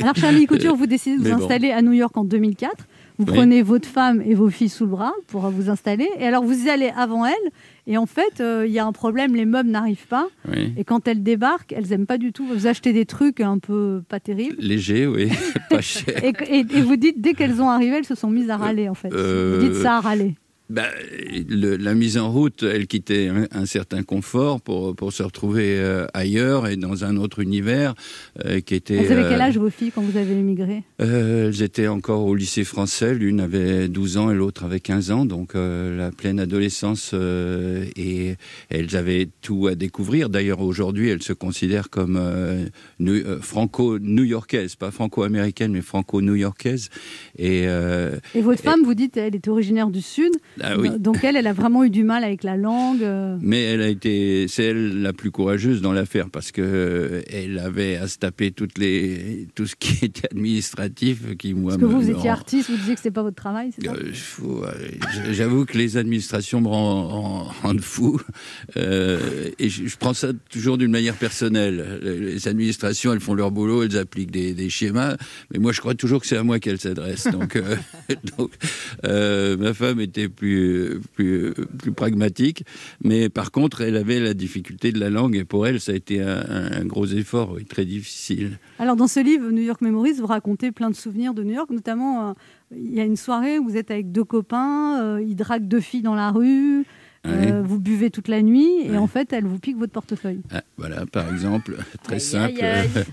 [0.02, 1.44] Alors Charlie Couture, vous décidez de vous Mais bon.
[1.44, 2.72] installer à New York en 2004.
[3.20, 3.34] Vous Oui.
[3.38, 6.10] prenez votre femme et vos filles sous le bras pour vous installer.
[6.20, 7.34] Et alors vous y allez avant elle.
[7.86, 10.28] Et en fait, euh, il y a un problème, les meubles n'arrivent pas.
[10.50, 10.74] Oui.
[10.78, 12.46] Et quand elles débarquent, elles aiment pas du tout.
[12.46, 14.56] Vous achetez des trucs un peu pas terribles.
[14.58, 15.30] Léger, oui,
[15.70, 16.24] pas cher.
[16.24, 18.90] Et, et- et vous dites, dès qu'elles ont arrivé, elles se sont mises à râler
[18.90, 19.14] en fait.
[19.14, 20.36] Euh, Vous dites ça à râler.
[20.70, 20.86] Bah,
[21.50, 25.78] le- la mise en route, elle quittait un, un certain confort pour, pour se retrouver
[25.78, 27.94] euh, ailleurs et dans un autre univers
[28.46, 28.96] euh, qui était.
[28.96, 30.84] Elles avaient quel euh, âge vos filles quand vous avez émigré?
[31.02, 33.14] Euh, elles étaient encore au lycée français.
[33.14, 37.14] L'une avait 12 ans et l'autre avait 15 ans, donc la pleine adolescence.
[37.14, 38.36] et
[38.70, 40.30] elles avaient tout à découvrir.
[40.30, 42.20] D'ailleurs, aujourd'hui, elles se considèrent comme
[43.00, 46.90] new- franco-new-yorkaises, pas franco-américaines, mais franco-new-yorkaises.
[47.38, 50.32] Et Et votre femme, vous dites, elle était originaire du Sud.
[50.62, 50.90] Ah oui.
[51.00, 53.02] Donc elle, elle a vraiment eu du mal avec la langue.
[53.04, 53.38] euh.
[53.42, 57.58] Mais elle a été, c'est elle la plus courageuse dans l'affaire parce que euh, elle
[57.60, 61.72] avait à se taper toutes les, tout ce qui était administratif, qui moi.
[61.72, 65.32] Parce que vous, me étiez artiste, vous disiez que c'est pas votre travail, c'est Euh,
[65.32, 68.20] J'avoue que les administrations me rendent, fou.
[68.78, 69.20] Euh,
[69.60, 72.00] et je, je prends ça toujours d'une manière personnelle.
[72.04, 75.16] Les administrations, elles font leur boulot, elles appliquent des, des schémas.
[75.52, 77.28] Mais moi, je crois toujours que c'est à moi qu'elles s'adressent.
[77.32, 77.76] Donc, euh,
[78.38, 78.52] donc
[79.60, 81.54] ma femme était plus, plus,
[81.96, 82.66] pragmatique.
[83.04, 85.36] Mais par contre, elle avait la difficulté de la langue.
[85.36, 88.60] Et pour elle, ça a été un, gros effort, oui, très difficile.
[88.80, 91.70] Alors dans ce livre, New York Memories, vous racontez plein de souvenirs de New York,
[91.70, 92.34] notamment euh,
[92.76, 95.80] il y a une soirée où vous êtes avec deux copains, euh, ils draguent deux
[95.80, 96.86] filles dans la rue,
[97.26, 100.42] euh, vous buvez toute la nuit et en fait elles vous piquent votre portefeuille.
[100.52, 102.64] Ah, voilà, par exemple, très Aïe, simple.
[102.64, 103.06] aïe, aïe.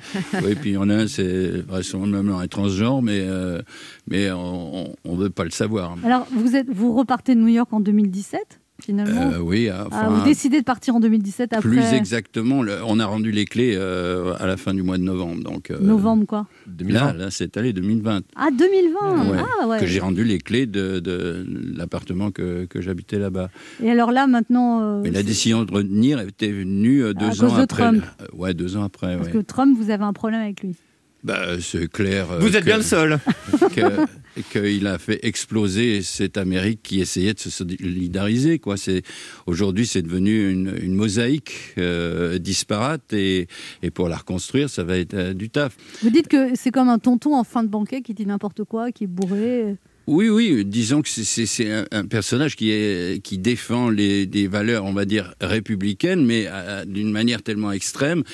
[0.44, 3.62] oui, puis il y en a un, c'est vraisemblablement un transgenre, mais, euh,
[4.08, 5.96] mais on ne veut pas le savoir.
[6.04, 10.08] Alors vous, êtes, vous repartez de New York en 2017 finalement Euh, oui, Ah, enfin,
[10.08, 13.74] Vous décidez de partir en 2017 après plus exactement, le- on a rendu les clés
[13.76, 15.42] euh, à la fin du mois de novembre.
[15.42, 16.46] Donc, euh, novembre quoi
[16.88, 18.22] Là, là cette année 2020.
[18.36, 19.78] Ah 2020 Ouais, Ah ouais.
[19.80, 23.50] Que j'ai rendu les clés de, de l'appartement que, que j'habitais là-bas.
[23.82, 27.30] Et alors là maintenant, euh, Mais la décision de revenir était venue deux À ans
[27.30, 27.82] cause de après.
[27.82, 28.04] Trump.
[28.32, 29.16] Ouais, deux ans après.
[29.16, 29.32] parce ouais.
[29.34, 30.76] que Trump, vous avez un problème avec lui.
[31.22, 32.30] Bah, c'est clair.
[32.32, 33.18] euh, Vous êtes bien le seul.
[33.74, 34.06] que-
[34.52, 38.58] Qu'il a fait exploser cette Amérique qui essayait de se solidariser.
[38.58, 38.76] Quoi.
[38.76, 39.02] C'est,
[39.46, 43.48] aujourd'hui, c'est devenu une, une mosaïque euh, disparate et,
[43.82, 45.76] et pour la reconstruire, ça va être euh, du taf.
[46.02, 48.92] Vous dites que c'est comme un tonton en fin de banquet qui dit n'importe quoi,
[48.92, 49.76] qui est bourré.
[50.06, 56.24] Oui, oui, disons que c'est- un, personnage qui, défend des valeurs, on va dire, républicaines,
[56.24, 58.24] mais à- d'une manière tellement extrême.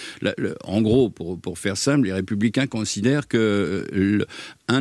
[0.64, 4.24] En gros, pour, faire simple, les républicains considèrent que euh,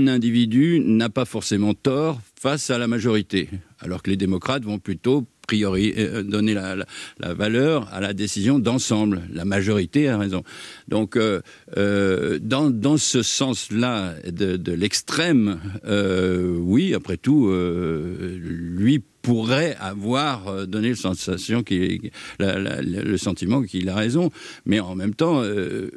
[0.08, 5.26] individu n'a pas forcément tort face à la majorité, alors que les démocrates vont plutôt
[5.46, 6.86] priori, euh, donner la,
[7.34, 9.22] valeur à la décision d'ensemble.
[9.34, 10.44] La majorité a raison.
[10.88, 11.42] Donc, euh,
[11.78, 20.66] euh, dans, dans ce sens-là de, de l'extrême, oui, après tout, lui pourrait avoir euh,
[20.66, 24.30] donné le, sensation qu'il- la- la- le sentiment qu'il a raison.
[24.66, 25.90] Mais en même temps, euh,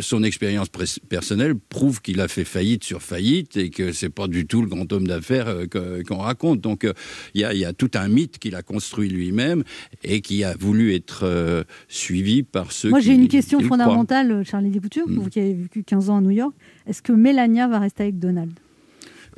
[0.00, 0.68] son expérience
[1.08, 4.68] personnelle prouve qu'il a fait faillite sur faillite et que c'est pas du tout le
[4.68, 6.60] grand homme d'affaires euh, qu'on raconte.
[6.60, 6.92] Donc, euh,
[7.34, 9.64] il y, a, il y a tout un mythe qu'il a construit lui-même
[10.02, 14.70] et qui a voulu être suivi par ceux Moi, qui j'ai une question fondamentale, Charlie
[14.70, 15.18] Descoutures, Mm.
[15.18, 16.54] vous qui avez vécu 15 ans à New York.
[16.86, 18.50] Est-ce que Mélania va rester avec Donald?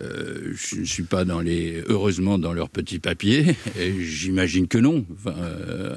[0.01, 4.79] Euh, je ne suis pas dans les, heureusement dans leurs petits papiers, et j'imagine que
[4.79, 5.05] non.
[5.13, 5.95] Enfin, euh,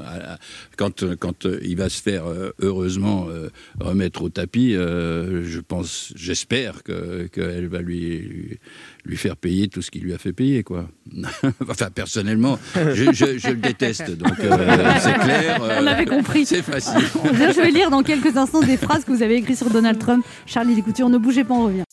[0.77, 2.23] quand, quand euh, il va se faire
[2.61, 8.57] heureusement euh, remettre au tapis, je pense, j'espère que- qu'elle va lui,
[9.05, 10.87] lui, faire payer tout ce qu'il lui a fait payer, quoi.
[11.67, 15.61] enfin, personnellement, je, je- je le déteste, donc c'est clair.
[15.81, 16.45] On avait compris.
[16.45, 17.01] C'est facile.
[17.25, 20.25] Je vais lire dans quelques instants des phrases que vous avez écrites sur Donald Trump.
[20.45, 21.83] Charlie Descoutures, ne bougez pas, on revient.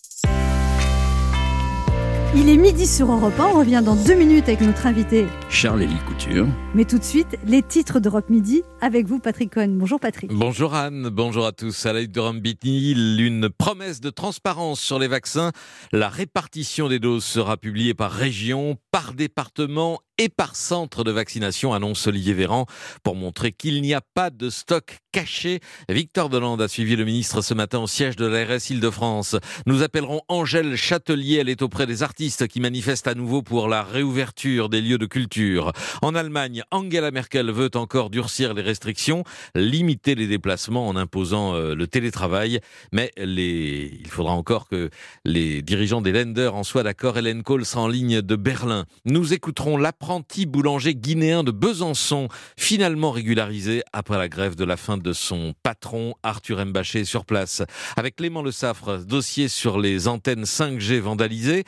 [2.38, 5.24] Il est midi sur Europe 1, on revient dans deux minutes avec notre invité.
[5.48, 6.46] Charles-Élie Couture.
[6.74, 9.70] Mais tout de suite, les titres d'Europe Midi avec vous, Patrick Cohen.
[9.70, 10.30] Bonjour Patrick.
[10.30, 11.86] Bonjour Anne, bonjour à tous.
[11.86, 15.52] À l'aide de Rambitini, une promesse de transparence sur les vaccins.
[15.92, 21.74] La répartition des doses sera publiée par région, par département et par centre de vaccination,
[21.74, 22.66] annonce Olivier Véran,
[23.02, 25.60] pour montrer qu'il n'y a pas de stock caché.
[25.90, 29.36] Victor Delande a suivi le ministre ce matin au siège de l'ARS Île-de-France.
[29.66, 33.84] Nous appellerons Angèle Châtelier, elle est auprès des artistes qui manifestent à nouveau pour la
[33.84, 35.72] réouverture des lieux de culture.
[36.02, 39.22] En Allemagne, Angela Merkel veut encore durcir les restrictions,
[39.54, 42.60] limiter les déplacements en imposant euh, le télétravail,
[42.92, 43.96] mais les...
[44.00, 44.90] il faudra encore que
[45.24, 47.16] les dirigeants des Länder en soient d'accord.
[47.16, 48.86] Hélène Kohl sera en ligne de Berlin.
[49.04, 54.98] Nous écouterons l'apprenti boulanger guinéen de Besançon, finalement régularisé après la grève de la faim
[54.98, 57.62] de son patron Arthur Mbaché sur place.
[57.96, 61.62] Avec Clément Le Saffre, dossier sur les antennes 5G vandalisées,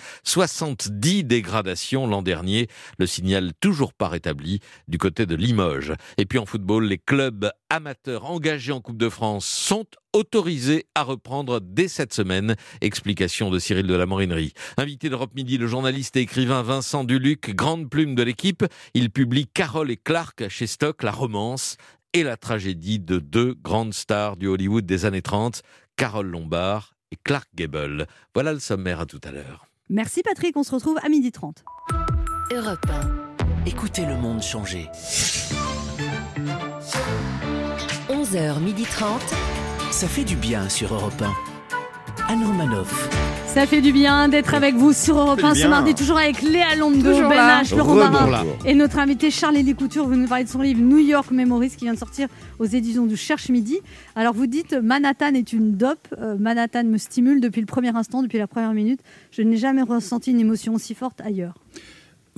[0.48, 2.66] 70 dégradations l'an dernier,
[2.98, 5.92] le signal toujours pas rétabli du côté de Limoges.
[6.16, 11.02] Et puis en football, les clubs amateurs engagés en Coupe de France sont autorisés à
[11.02, 12.56] reprendre dès cette semaine.
[12.80, 14.52] Explication de Cyril de la Morinerie.
[14.76, 19.46] Invité d'Europe Midi, le journaliste et écrivain Vincent Duluc, grande plume de l'équipe, il publie
[19.46, 21.76] Carole et Clark chez Stock, la romance
[22.14, 25.62] et la tragédie de deux grandes stars du Hollywood des années 30,
[25.96, 28.06] Carole Lombard et Clark Gable.
[28.34, 29.67] Voilà le sommaire à tout à l'heure.
[29.90, 31.64] Merci Patrick, on se retrouve à midi 30.
[32.52, 33.66] Europe 1.
[33.66, 34.86] Écoutez le monde changer.
[38.10, 39.20] 11h30.
[39.90, 42.32] Ça fait du bien sur Europe 1.
[42.32, 43.37] Anne Romanoff.
[43.54, 45.70] Ça fait du bien d'être avec vous sur Europe Ça fait 1 du ce bien.
[45.70, 47.62] mardi, toujours avec Léa Londo, Ben là.
[47.62, 47.96] H, Laurent.
[47.96, 50.06] Barra et notre invité Charles-Élie Couture.
[50.06, 52.28] Vous nous parlez de son livre New York Memories qui vient de sortir
[52.60, 53.80] aux éditions du Cherche Midi.
[54.14, 56.06] Alors vous dites Manhattan est une dope.
[56.20, 59.00] Euh, Manhattan me stimule depuis le premier instant, depuis la première minute.
[59.32, 61.54] Je n'ai jamais ressenti une émotion aussi forte ailleurs.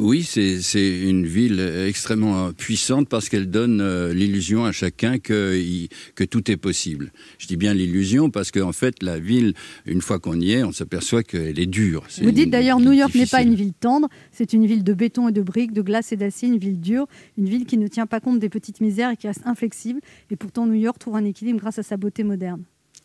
[0.02, 5.88] Oui, c'est une ville extrêmement puissante parce qu'elle donne euh, l'illusion à chacun que, il-
[6.14, 7.12] que tout est possible.
[7.38, 9.52] Je dis bien l'illusion parce qu'en fait, la ville,
[9.84, 12.04] une fois qu'on y est, on s'aperçoit qu'elle est dure.
[12.22, 15.28] Vous dites d'ailleurs New York n'est pas une ville tendre, c'est une ville de béton
[15.28, 18.06] et de briques, de glace et d'acier, une ville dure, une ville qui ne tient
[18.06, 20.00] pas compte des petites misères et qui reste inflexible.
[20.30, 22.62] Et pourtant New York trouve un équilibre grâce à sa beauté moderne.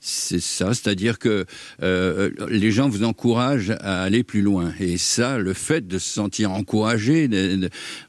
[0.08, 1.46] C'est ça, c'est-à-dire que
[1.82, 4.72] euh, les gens vous encouragent à aller plus loin.
[4.80, 7.28] Et ça, le fait de se sentir encouragé,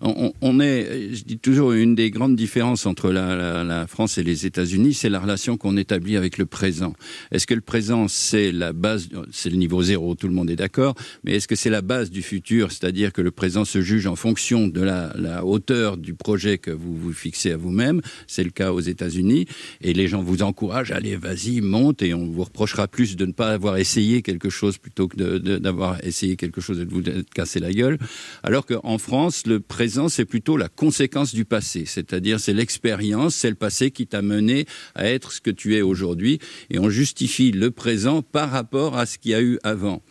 [0.03, 4.93] on, est, je dis toujours, une des grandes différences entre la France et les États-Unis,
[4.93, 6.93] c'est la relation qu'on établit avec le présent.
[7.33, 10.57] Est-ce que le présent, c'est la base, c'est le niveau zéro, tout le monde est
[10.57, 14.07] d'accord, mais est-ce que c'est la base du futur, c'est-à-dire que le présent se juge
[14.07, 18.45] en fonction de la, la hauteur du projet que vous vous fixez à vous-même, c'est
[18.45, 19.47] le cas aux États-Unis,
[19.81, 23.33] et les gens vous encouragent, allez, vas-y, monte, et on vous reprochera plus de ne
[23.33, 27.03] pas avoir essayé quelque chose plutôt que d'avoir essayé quelque chose et de vous
[27.35, 27.99] cassé la gueule.
[28.43, 33.51] Alors qu'en France, le présent, c'est plutôt la conséquence du passé, c'est-à-dire c'est l'expérience, c'est
[33.51, 36.39] le passé qui t'a mené à être ce que tu es aujourd'hui,
[36.71, 40.03] et on justifie le présent par rapport à ce qu'il y a eu avant.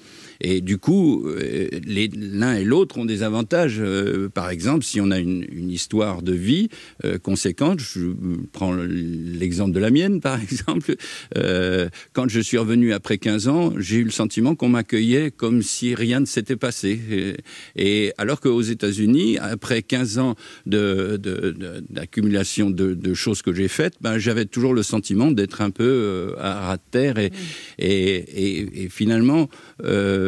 [0.41, 3.77] Et du coup, euh, l'un et l'autre ont des avantages.
[3.79, 6.69] Euh, par exemple, si on a une, une histoire de vie
[7.03, 8.13] euh, conséquente, je
[8.51, 10.95] prends l'exemple de la mienne, par exemple,
[11.37, 15.61] euh, quand je suis revenu après 15 ans, j'ai eu le sentiment qu'on m'accueillait comme
[15.61, 16.99] si rien ne s'était passé.
[17.11, 23.41] Et, et alors qu'aux États-Unis, après 15 ans de- de- de- d'accumulation de, de choses
[23.41, 26.81] que j'ai faites, ben, j'avais toujours le sentiment d'être un peu euh, à ras de
[26.91, 27.17] terre.
[27.17, 27.31] Et,
[27.79, 29.49] et, et- et finalement,
[29.83, 30.24] euh,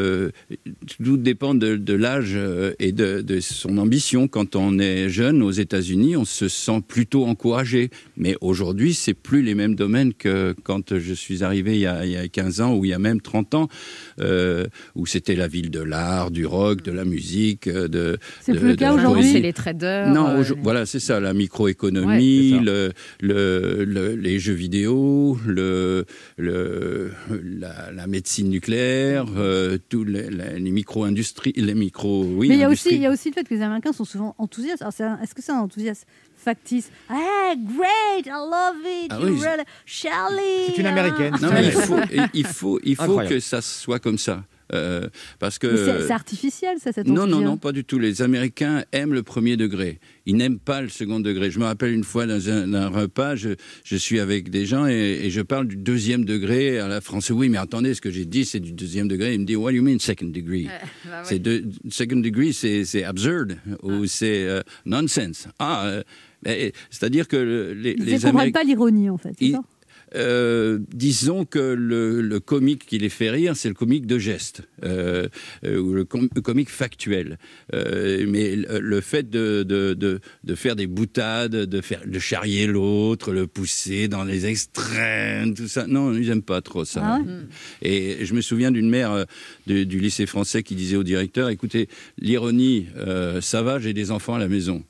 [1.03, 4.27] tout dépend de, de l'âge euh, et de, de son ambition.
[4.27, 7.89] Quand on est jeune aux États-Unis, on se sent plutôt encouragé.
[8.15, 12.05] Mais aujourd'hui, c'est plus les mêmes domaines que quand je suis arrivé il y a,
[12.05, 13.67] il y a 15 ans ou il y a même 30 ans,
[14.19, 18.17] euh, où c'était la ville de l'art, du rock, de la musique, euh, de.
[18.41, 19.31] C'est plus le cas aujourd'hui.
[19.31, 22.71] C'est les traders, Non, euh, voilà, c'est ça, la microéconomie, Ouais, c'est ça.
[22.71, 22.91] le,
[23.21, 26.05] le- le- les jeux vidéo, le,
[26.37, 27.11] le,
[27.59, 32.59] la, la médecine nucléaire, euh, tous les, les- les micro-industries, les micro, oui, Mais il
[32.59, 34.81] y, a aussi, il y a aussi le fait que les Américains sont souvent enthousiastes.
[34.81, 36.89] Alors, Est-ce que c'est un enthousiasme factice?
[37.09, 40.85] Ah, great, I love it, Ah you oui, really- Charlie C'est une.
[40.87, 41.35] Américaine.
[41.41, 41.99] Non, mais il faut,
[42.33, 44.43] il faut, il faut que ça soit comme ça.
[44.73, 45.07] Euh,
[45.39, 47.99] parce que c'est- artificiel, ça, cette non, non, non, pas du tout.
[47.99, 49.99] Les Américains aiment le premier degré.
[50.25, 51.51] Ils n'aiment pas le second degré.
[51.51, 53.49] Je me rappelle une fois dans un, un repas, je,
[53.85, 57.31] je suis avec des gens et, et je parle du deuxième degré à la française.
[57.37, 59.33] Oui, mais attendez, ce que j'ai dit, c'est du deuxième degré.
[59.35, 60.65] Il me dit, What do you mean second degree?
[61.05, 65.47] Bah C'est de, Second degree, c'est c'est absurde ou c'est euh, nonsense.
[65.59, 66.03] Ah, euh,
[66.89, 68.59] c'est-à-dire que le- les, Ils ne les comprennent Américains.
[68.59, 69.31] pas l'ironie, en fait.
[69.39, 69.61] c'est Ils- ça?
[70.15, 74.61] Euh, disons que le, le comique qui les fait rire, c'est le comique de geste,
[74.83, 75.27] euh,
[75.65, 77.37] euh, ou le, com- le comique factuel.
[77.73, 82.67] Mais le, le fait de, de, de, de faire des boutades, de, faire, de charrier
[82.67, 87.01] l'autre, le pousser dans les extrêmes, tout ça, non, ils n'aiment pas trop ça.
[87.03, 87.33] Ah ouais?
[87.81, 89.25] Et je me souviens d'une mère
[89.67, 92.87] de- du lycée français qui disait au directeur, écoutez, l'ironie,
[93.41, 94.83] ça va, j'ai des enfants à la maison.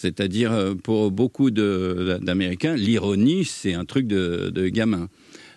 [0.00, 5.08] C'est-à-dire, euh, pour beaucoup d'Américains, l'ironie, c'est un truc de, gamin.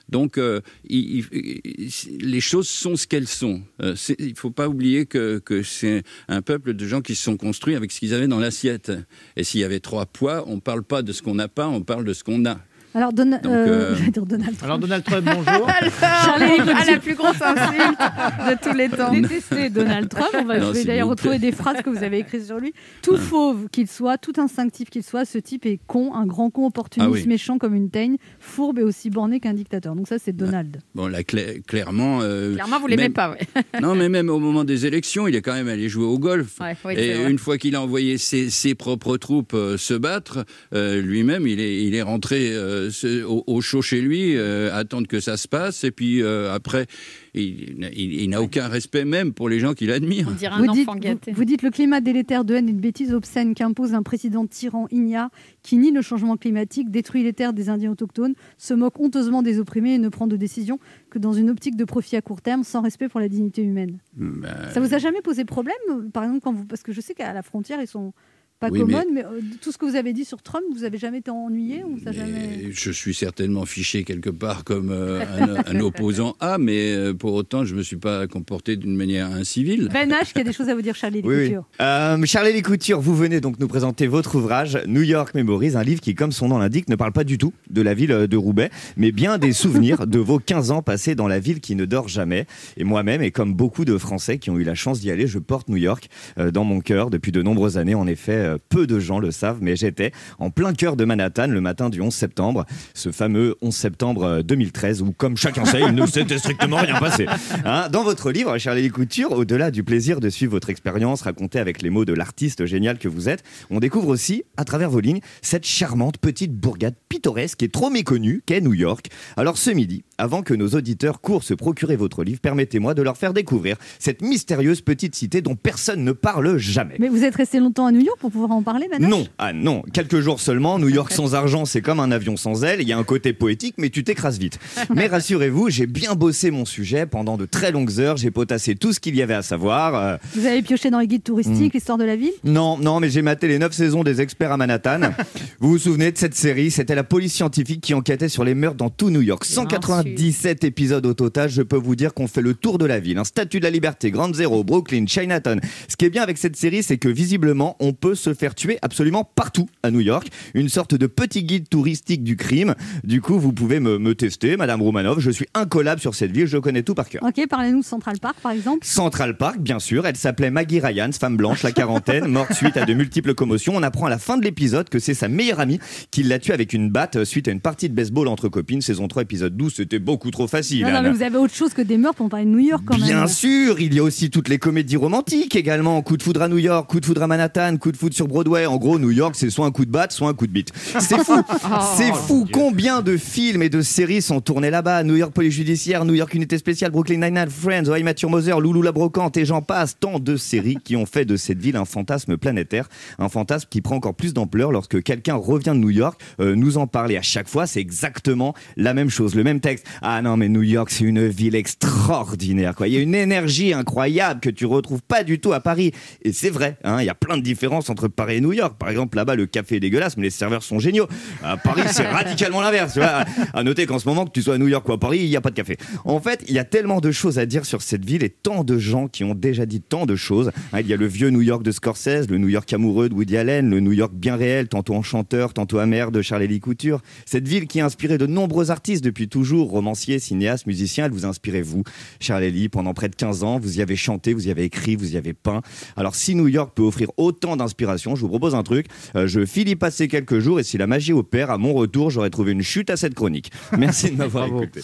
[0.09, 3.61] Donc, euh, les choses sont ce qu'elles sont.
[3.83, 7.21] Euh, il ne faut pas oublier que, que c'est un peuple de gens qui se
[7.21, 8.91] sont construits avec ce qu'ils avaient dans l'assiette.
[9.35, 11.67] Et s'il y avait trois poids, on ne parle pas de ce qu'on n'a pas,
[11.67, 12.59] on parle de ce qu'on a.
[12.93, 13.49] Alors, Don- Donc, euh,
[13.93, 14.63] euh, je vais dire Donald Trump.
[14.63, 15.67] Alors Donald Trump, bonjour.
[16.01, 17.99] Charlie, Ah, la plus grosse insulte
[18.49, 19.13] de tous les temps.
[19.13, 20.27] Détestez Donald Trump.
[20.33, 22.59] On va, Non, je vais s'il d'ailleurs retrouver des phrases que vous avez écrites sur
[22.59, 22.73] lui.
[23.01, 26.65] Tout fauve qu'il soit, tout instinctif qu'il soit, ce type est con, un grand con
[26.67, 27.25] opportuniste, Ah oui.
[27.27, 29.95] méchant comme une teigne, fourbe et aussi borné qu'un dictateur.
[29.95, 30.77] Donc ça, c'est Donald.
[30.93, 32.19] Bon, là, cla- clairement.
[32.21, 33.39] euh, Clairement, vous l'aimez même- pas, ouais.
[33.81, 36.59] non, mais même au moment des élections, il est quand même allé jouer au golf.
[36.59, 39.93] Ouais, oui, c'est et une fois qu'il a envoyé ses, ses propres troupes euh, se
[39.93, 42.80] battre, euh, lui-même, il est, il est rentré euh,
[43.27, 45.83] au, au chaud chez lui, euh, attendre que ça se passe.
[45.83, 46.85] Et puis euh, après,
[47.33, 50.27] il, il- il n'a aucun respect même pour les gens qu'il admire.
[50.29, 51.31] On dirait un Vous dites, enfant vous, gâté.
[51.31, 54.87] vous dites le climat délétère de haine et de bêtises obscènes qu'impose un président tyran
[54.91, 55.29] ignare
[55.63, 59.59] qui nie le changement climatique, détruit les terres des Indiens autochtones, se moque honteusement des
[59.59, 60.79] opprimés et ne prend de décision
[61.09, 63.97] que dans une optique de profit à court terme sans respect pour la dignité humaine.
[64.15, 67.01] Ben, Ça vous a jamais posé problème, euh, par exemple, quand vous, parce que je
[67.01, 68.13] sais qu'à la frontière ils sont
[68.61, 70.99] pas Oui, commodes, mais, euh, tout ce que vous avez dit sur Trump, vous avez
[70.99, 72.69] jamais été ennuyé ou ça jamais...
[72.71, 75.23] Je suis certainement fiché quelque part comme euh,
[75.65, 78.95] un, un opposant A, mais euh, pour autant, je ne me suis pas comporté d'une
[78.95, 79.89] manière incivile.
[79.91, 81.41] Ben H qui a des choses à vous dire, Charlie Oui, oui.
[81.41, 81.65] Lécouture.
[81.81, 86.01] Euh, Charlie Lécouture, vous venez donc nous présenter votre ouvrage New York Memories, un livre
[86.01, 88.69] qui, comme son nom l'indique, ne parle pas du tout de la ville de Roubaix,
[88.95, 92.07] mais bien des souvenirs de vos 15 ans passés dans la ville qui ne dort
[92.07, 92.45] jamais.
[92.77, 95.39] Et moi-même, et comme beaucoup de Français qui ont eu la chance d'y aller, je
[95.39, 97.95] porte New York euh, dans mon cœur depuis de nombreuses années.
[97.95, 101.47] En effet, euh, peu de gens le savent, mais j'étais en plein cœur de Manhattan
[101.47, 105.81] le matin du 11 septembre, ce fameux 11 septembre euh, 2013, où, comme chacun sait,
[105.81, 107.25] il ne s'était strictement rien passé.
[107.65, 111.81] Hein, dans votre livre, Charlie Couture, au-delà du plaisir de suivre votre expérience racontée avec
[111.81, 115.21] les mots de l'artiste génial que vous êtes, on découvre aussi, à travers vos lignes,
[115.41, 119.09] cette charmante petite bourgade pittoresque et trop méconnue qu'est New York.
[119.37, 123.17] Alors ce midi, avant que nos auditeurs courent se procurer votre livre, permettez-moi de leur
[123.17, 126.95] faire découvrir cette mystérieuse petite cité dont personne ne parle jamais.
[126.99, 129.53] Mais vous êtes resté longtemps à New York pour pouvoir en parler, H Non, ah
[129.53, 130.79] non, quelques jours seulement.
[130.79, 132.81] New York sans argent, c'est comme un avion sans aile.
[132.81, 134.57] Il y a un côté poétique, mais tu t'écrases vite.
[134.95, 138.17] Mais rassurez-vous, j'ai bien bossé mon sujet pendant de très longues heures.
[138.17, 139.95] J'ai potassé tout ce qu'il y avait à savoir.
[139.95, 141.75] Euh, Vous avez pioché dans les guides touristiques, Mm.
[141.75, 142.31] l'histoire de la ville?
[142.43, 144.99] Non, non, mais j'ai maté les 9 saisons des experts à Manhattan.
[145.59, 146.71] vous vous souvenez de cette série?
[146.71, 149.43] C'était la police scientifique qui enquêtait sur les meurtres dans tout New York.
[149.45, 151.49] 197 épisodes au total.
[151.49, 153.17] Je peux vous dire qu'on fait le tour de la ville.
[153.17, 155.59] Un statut de la liberté, Grande Zéro, Brooklyn, Chinatown.
[155.87, 158.77] Ce qui est bien avec cette série, c'est que visiblement, on peut se faire tuer
[158.81, 160.29] absolument partout à New York.
[160.53, 162.75] Une sorte de petit guide touristique du crime.
[163.03, 165.19] Du coup, vous pouvez me, me tester, Madame Romanov.
[165.19, 166.45] Je suis incollable sur cette ville.
[166.45, 167.23] Je connais tout par cœur.
[167.23, 168.85] Ok, parlez-nous de Central Park, par exemple.
[168.85, 170.05] Central Park, bien sûr.
[170.05, 173.73] Elle s'appelait Maggie Ryan, femme blanche, la quarantaine, morte suite à de multiples commotions.
[173.75, 175.79] On apprend à la fin de l'épisode que c'est sa meilleure amie
[176.11, 178.81] qui l'a tuée avec une batte suite à une partie de baseball entre copines.
[178.81, 180.85] Saison 3, épisode 12, c'était beaucoup trop facile.
[180.85, 182.97] Non, mais vous avez autre chose que des meurtres, on parle de New York quand
[182.97, 183.07] même.
[183.07, 186.01] Bien sûr, il y a aussi toutes les comédies romantiques également.
[186.01, 188.27] Coup de foudre à New York, coup de foudre à Manhattan, coup de foudre sur
[188.27, 188.65] Broadway.
[188.65, 190.71] En gros, New York, c'est soit un coup de batte, soit un coup de bite.
[190.75, 191.41] C'est fou.
[191.97, 192.47] c'est fou.
[192.51, 195.03] Combien de films et de séries sont tournés là-bas?
[195.03, 198.59] New York Police Judiciaire, New York Unité Spéciale, Brooklyn Nine-Nine, Friends, Oh Met Your Mother,
[198.59, 199.97] Loulou la Brocante et j'en passe.
[199.99, 202.89] Tant de séries qui ont fait de cette ville un fantasme planétaire.
[203.19, 206.77] Un fantasme qui prend encore plus d'ampleur lorsque quelqu'un revient de New York, euh, nous
[206.77, 207.11] en parle.
[207.11, 209.85] Et à chaque fois, c'est exactement la même chose, le même texte.
[210.01, 212.75] Ah non, mais New York, c'est une ville extraordinaire.
[212.75, 212.87] Quoi.
[212.87, 215.91] Il y a une énergie incroyable que tu retrouves pas du tout à Paris.
[216.23, 218.53] Et c'est vrai, hein, il y a plein de différences entre entre Paris et New
[218.53, 218.75] York.
[218.77, 221.07] Par exemple, là-bas, le café est dégueulasse, mais les serveurs sont géniaux.
[221.43, 222.97] À Paris, c'est radicalement l'inverse.
[222.97, 225.29] À noter qu'en ce moment, que tu sois à New York ou à Paris, il
[225.29, 225.77] n'y a pas de café.
[226.05, 228.63] En fait, il y a tellement de choses à dire sur cette ville et tant
[228.63, 230.51] de gens qui ont déjà dit tant de choses.
[230.73, 233.13] Hein, Il y a le vieux New York de Scorsese, le New York amoureux de
[233.13, 237.01] Woody Allen, le New York bien réel, tantôt enchanteur, tantôt amer de Charles-Élie Couture.
[237.25, 241.25] Cette ville qui a inspiré de nombreux artistes depuis toujours, romanciers, cinéastes, musiciens, elle vous
[241.25, 241.83] a inspiré vous,
[242.19, 243.59] Charles-Élie, pendant près de 15 ans.
[243.59, 245.61] Vous y avez chanté, vous y avez écrit, vous y avez peint.
[245.95, 248.87] Alors si New York peut offrir autant d'inspiration, je vous propose un truc.
[249.15, 252.09] Euh, je file y passer quelques jours et si la magie opère, à mon retour,
[252.09, 253.51] j'aurai trouvé une chute à cette chronique.
[253.77, 254.81] Merci de m'avoir écouté.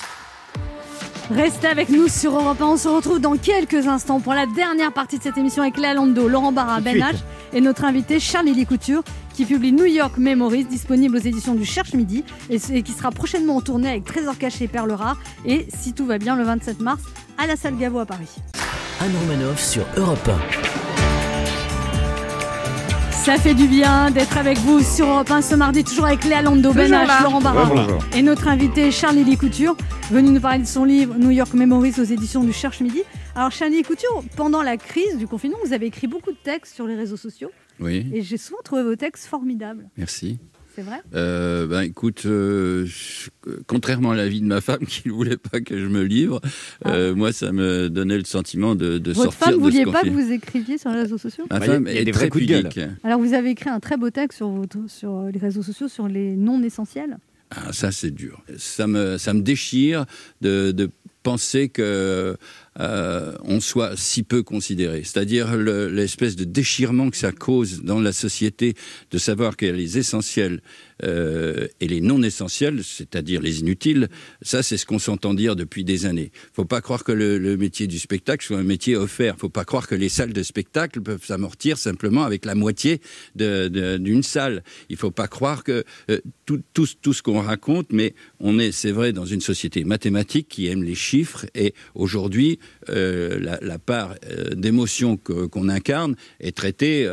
[1.30, 2.66] Restez avec nous sur Europe 1.
[2.66, 5.94] On se retrouve dans quelques instants pour la dernière partie de cette émission avec Léa
[5.94, 6.98] Lando, Laurent Barra, Ben.
[6.98, 7.16] H
[7.54, 9.04] et notre invité Charlie Couture
[9.34, 13.58] qui publie New York Memories, disponible aux éditions du Cherche Midi et, qui sera prochainement
[13.58, 16.80] en tournée avec Trésor Caché et Perle Rare et, si tout va bien, le 27
[16.80, 17.02] mars
[17.38, 18.30] à la salle Gaveau à Paris.
[19.00, 20.30] Anne Romanoff sur Europe
[23.28, 26.42] Ça fait du bien d'être avec vous sur Europe 1 ce mardi, toujours avec Léa
[26.42, 27.24] Lando, Ben H.
[27.24, 29.76] Laurent Barra Ouais, et notre invité Charlie Couture,
[30.10, 33.04] venu nous parler de son livre New York Memories aux éditions du Cherche Midi.
[33.36, 36.88] Alors Charlie Couture, pendant la crise du confinement, vous avez écrit beaucoup de textes sur
[36.88, 37.52] les réseaux sociaux
[37.82, 39.90] Oui, et j'ai souvent trouvé vos textes formidables.
[39.98, 40.40] merci.
[40.78, 41.00] C'est vrai?
[41.16, 43.32] Euh, ben écoute, euh, je-
[43.66, 46.40] contrairement à l'avis de ma femme qui ne voulait pas que je me livre,
[46.86, 49.14] euh, moi ça me donnait le sentiment de, de Ah.
[49.16, 51.46] Votre sortir femme ne vouliez pas que vous écriviez sur les réseaux sociaux?
[51.50, 52.80] Ma femme est très pudique.
[53.04, 56.08] Alors vous avez écrit un très beau texte sur, votre- sur les réseaux sociaux sur
[56.08, 57.18] les non essentiels.
[57.50, 58.44] Ah, ça c'est dur.
[58.58, 60.06] Ça me, ça me déchire
[60.42, 60.92] de, de
[61.24, 62.38] penser que
[62.80, 65.04] euh, on soit si peu considéré.
[65.04, 68.76] C'est-à-dire le- l'espèce de déchirement que ça cause dans la société
[69.12, 70.62] de savoir a les essentiels
[71.04, 74.10] euh, et les non essentiels, c'est-à-dire les inutiles.
[74.42, 76.32] Ça, c'est ce qu'on s'entend dire depuis des années.
[76.54, 79.36] Faut pas croire que le, métier du spectacle soit un métier offert.
[79.38, 83.02] Faut pas croire que les salles de spectacle peuvent s'amortir simplement avec la moitié
[83.36, 84.64] d'une salle.
[84.90, 89.14] Il faut pas croire que euh, tout, ce qu'on raconte, mais on est, c'est vrai,
[89.14, 91.46] dans une société mathématique qui aime les chiffres.
[91.56, 94.16] Et aujourd'hui, euh, la, part
[94.56, 97.08] d'émotion qu'on incarne est traitée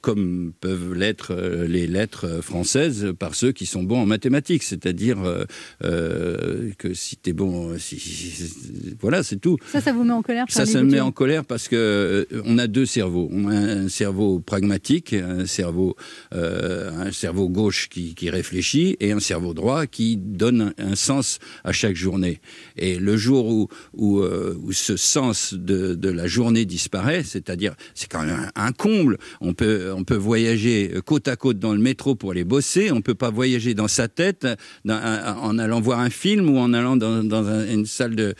[0.00, 1.34] comme peuvent l'être
[1.66, 4.62] les lettres françaises par ceux qui sont bons en mathématiques.
[4.62, 5.44] C'est-à-dire euh,
[5.84, 9.56] euh, que si tu es bon, si, si- si- voilà, c'est tout.
[9.72, 12.42] Ça, ça vous met en colère Ça, ça me met en colère parce que euh,
[12.44, 13.28] on a deux cerveaux.
[13.32, 15.96] On a un cerveau pragmatique, un cerveau,
[16.32, 21.72] un cerveau gauche qui, qui réfléchit et un cerveau droit qui donne un, sens à
[21.72, 22.40] chaque journée.
[22.76, 28.10] Et le jour où, où, où ce sens de, de la journée disparaît, c'est-à-dire, c'est
[28.10, 29.18] quand même un, un comble.
[29.40, 32.90] On peut, on peut voyager côte à côte dans le métro pour aller bosser.
[32.92, 34.46] On peut pas voyager dans sa tête
[34.88, 38.34] en allant voir un film ou en allant dans, dans un- une salle de,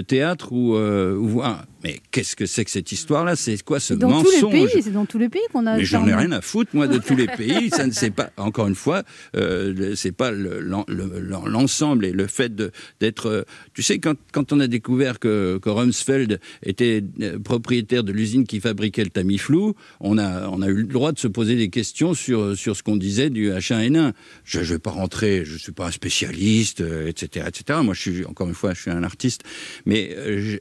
[0.00, 1.64] théâtre ou, euh, ou voir.
[1.82, 3.36] Mais qu'est-ce que c'est que cette histoire-là?
[3.36, 4.52] C'est quoi ce dans tous les mensonge?
[4.72, 5.76] pays, c'est dans tous les pays qu'on a.
[5.78, 7.70] mais j'en ai rien à foutre, moi, de tous les pays.
[7.70, 9.02] Ça ne c'est pas, encore une fois,
[9.36, 12.54] euh, c'est pas le- l'en- le- l'en- l'ensemble et le fait
[13.00, 13.26] d'être.
[13.26, 13.42] euh,
[13.74, 18.44] tu sais, quand, quand on a découvert que, que Rumsfeld était euh, propriétaire de l'usine
[18.46, 21.70] qui fabriquait le Tamiflu, on a, on a eu le droit de se poser des
[21.70, 24.12] questions sur, sur ce qu'on disait du H1N1.
[24.44, 27.78] Je ne vais pas rentrer, je ne suis pas un spécialiste, euh, etc., etc.
[27.82, 29.42] Moi, je suis, encore une fois, je suis un artiste.
[29.86, 30.14] Mais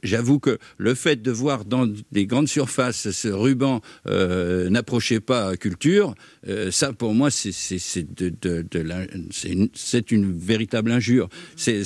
[0.03, 5.55] j'avoue que le fait de voir dans des grandes surfaces ce ruban euh, n'approchez pas
[5.57, 6.16] culture,
[6.47, 7.78] euh, ça pour moi c'est c'est-
[10.12, 11.30] une, véritable injure.
[11.55, 11.84] C'est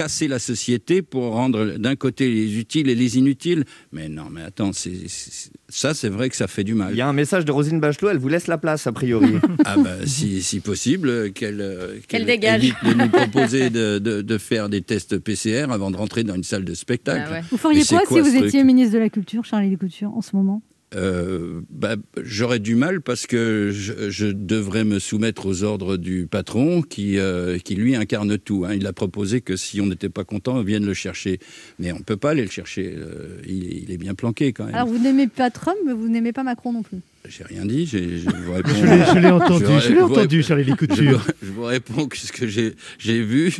[0.00, 3.64] casser la société pour rendre d'un côté les utiles et les inutiles.
[3.92, 6.92] Mais non, mais attends, c'est c'est- ça c'est vrai que ça fait du mal.
[6.92, 9.32] Il y a un message de Rosine Bachelot, elle vous laisse la place a priori.
[9.64, 12.64] Ah bah si, si possible, qu'elle euh, Qu'elle dégage.
[12.64, 16.34] évite de nous proposer de, de- de faire des tests PCR avant de rentrer dans
[16.34, 17.30] une salle de spectacle.
[17.32, 20.34] Ah Vous feriez quoi, si vous étiez ministre de la Culture, Charlie Couture, en ce
[20.34, 20.62] moment?
[20.94, 26.26] Euh, bah, J'aurais du mal parce que je, je devrais me soumettre aux ordres du
[26.26, 28.64] patron qui, euh, qui lui incarne tout.
[28.66, 28.74] hein.
[28.74, 31.38] Il a proposé que si on n'était pas content, on vienne le chercher.
[31.78, 32.92] Mais on ne peut pas aller le chercher.
[32.96, 34.74] euh, il, il est bien planqué quand même.
[34.74, 36.98] Alors vous n'aimez pas Trump, mais vous n'aimez pas Macron non plus.
[37.28, 38.70] J'ai rien dit, je vous réponds.
[38.74, 40.96] Je l'ai- je l'ai entendu, vous- je l'ai entendu, Charlie Couture.
[40.96, 43.52] Je, vous- je vous réponds que ce que j'ai j'ai vu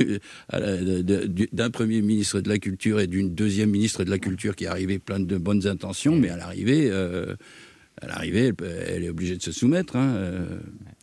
[0.49, 4.03] à la- de- de- du- d'un premier ministre de la Culture et d'une deuxième ministre
[4.03, 7.37] de la Culture qui arrivait plein de bonnes intentions, mais à l'arrivée, euh,
[8.01, 8.53] à l'arrivée,
[8.89, 9.95] elle, est obligée de se soumettre.
[9.97, 10.47] hein, euh,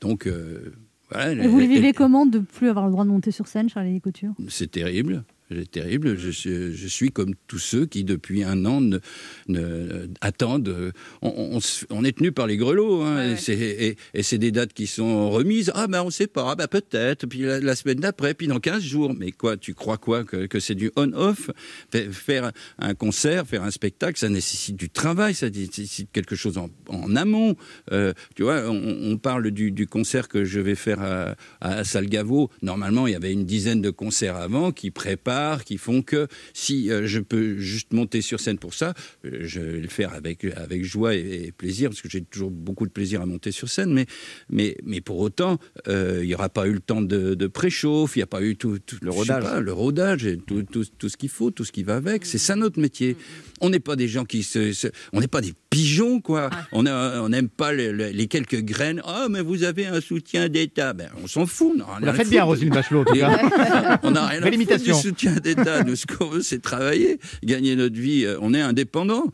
[0.01, 0.73] donc, euh,
[1.11, 1.43] voilà.
[1.43, 3.69] Et vous le vivez elle- comment de plus avoir le droit de monter sur scène,
[3.69, 4.31] Charlie Couture?
[4.49, 5.23] C'est terrible.
[5.49, 6.17] C'est terrible.
[6.17, 8.99] Je suis, je suis comme tous ceux qui, depuis un an, ne,
[9.47, 10.91] ne- attendent.
[11.21, 13.01] On, on se- on est tenu par les grelots.
[13.03, 15.71] hein, et c'est- et, et c'est des dates qui sont remises.
[15.73, 16.49] Ah, ben, on sait pas.
[16.51, 17.27] Ah, ben, peut-être.
[17.27, 18.33] Puis la, la semaine d'après.
[18.33, 19.13] Puis dans 15 jours.
[19.17, 21.49] Mais quoi, tu crois quoi Que, que c'est du on-off?
[21.91, 25.33] Fa- Faire un concert, faire un spectacle, ça nécessite du travail.
[25.33, 27.55] Ça nécessite quelque chose en, en amont.
[27.93, 31.83] Euh, tu vois, on, on parle du, du concert que je vais faire à, à
[31.85, 32.49] Salgavo.
[32.61, 36.89] Normalement, il y avait une dizaine de concerts avant qui préparent, qui font que si
[36.91, 38.93] euh, je peux juste monter sur scène pour ça,
[39.25, 42.51] euh, je vais le faire avec, avec joie et, et plaisir, parce que j'ai toujours
[42.51, 43.93] beaucoup de plaisir à monter sur scène.
[43.93, 44.05] Mais,
[44.49, 45.57] mais, mais pour autant,
[45.87, 48.41] euh, il n'y aura pas eu le temps de, de préchauffe, il n'y a pas
[48.41, 49.43] eu tout, tout- Le rodage.
[49.43, 52.25] pas, le rodage, et tout, tout, tout ce qu'il faut, tout ce qui va avec.
[52.25, 53.15] C'est ça notre métier.
[53.61, 56.49] On n'est pas des gens qui se, se- on n'est pas des pigeons quoi.
[56.71, 59.01] On a- on n'aime pas les, quelques graines.
[59.05, 60.93] Ah mais vous avez un soutien d'État.
[60.93, 61.73] Ben on s'en fout.
[61.87, 63.99] on a la faites bien, Roselyne Bachelot, en tout Et- cas.
[64.03, 65.83] on n'a rien à foutre du soutien d'État.
[65.83, 68.25] Nous, ce qu'on veut, c'est travailler, gagner notre vie.
[68.25, 69.25] Euh, On est indépendant.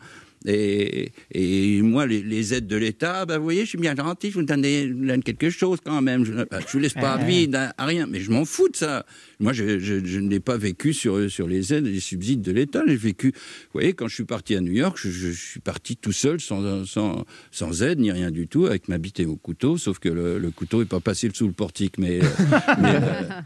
[0.46, 4.30] Et, et moi, les, les aides de l'État, ben, vous voyez, je suis bien gentil,
[4.30, 6.26] je vous donne, des- je vous donne quelque chose quand même.
[6.26, 8.08] Je ne vous laisse pas vide à, à rien.
[8.10, 9.06] Mais je m'en fous de ça.
[9.40, 12.52] Moi, je, je- je n'ai pas vécu sur, sur les aides et les subsides de
[12.52, 12.82] l'État.
[12.88, 15.96] J'ai vécu, vous voyez, quand je suis parti à New York, je, je suis parti
[15.98, 19.36] tout seul, sans, sans, sans aide, ni rien du tout, avec ma bite et mon
[19.38, 22.28] couteau, sauf que le, le couteau n'est pas passé sous le portique, mais, euh,
[22.82, 23.00] mais, euh,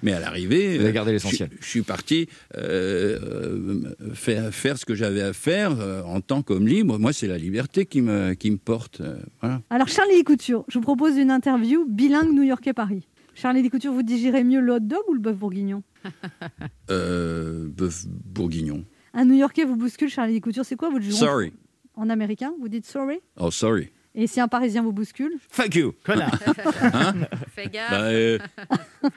[0.03, 1.49] mais à l'arrivée, euh, l'essentiel.
[1.61, 2.27] Je, suis parti
[2.57, 5.71] euh, euh, faire, faire ce que j'avais à faire
[6.05, 6.86] en tant qu'homme libre.
[6.88, 9.01] Moi, c'est la liberté qui me, qui me porte.
[9.01, 9.61] euh, voilà.
[9.69, 13.07] Alors, Charlie Couture, je vous propose une interview bilingue new-yorkais-Paris.
[13.35, 15.83] Charlie Couture, vous digérez mieux le hot dog ou le bœuf bourguignon
[16.89, 18.85] Euh, bœuf bourguignon.
[19.13, 21.51] Un New-Yorkais vous bouscule, Charlie Couture, c'est quoi votre jour Sorry.
[21.95, 23.19] En américain, vous dites sorry?
[23.39, 23.89] Oh, sorry.
[24.20, 25.93] Et si un Parisien vous bouscule Fuck you.
[26.03, 26.32] Connard.
[26.82, 27.13] Hein
[27.55, 27.91] Fais gaffe.
[27.91, 28.39] Bah, euh,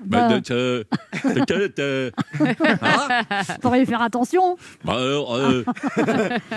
[0.04, 0.28] Bah.
[0.28, 0.84] bah, de-
[1.24, 2.12] de- de- de-
[2.82, 3.22] Hein
[3.62, 4.56] Faudrait faire attention.
[4.84, 5.64] Bah, alors, euh,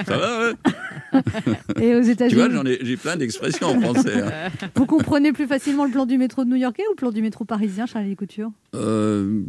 [0.06, 0.54] ça va, ouais
[1.82, 4.22] Et aux Tu États-Unis, vois, j'en ai, j'ai plein d'expressions en français.
[4.22, 4.50] hein.
[4.76, 7.46] vous comprenez plus facilement le plan du métro de New-Yorkais ou le plan du métro
[7.46, 9.42] parisien, Charlie Couture Euh,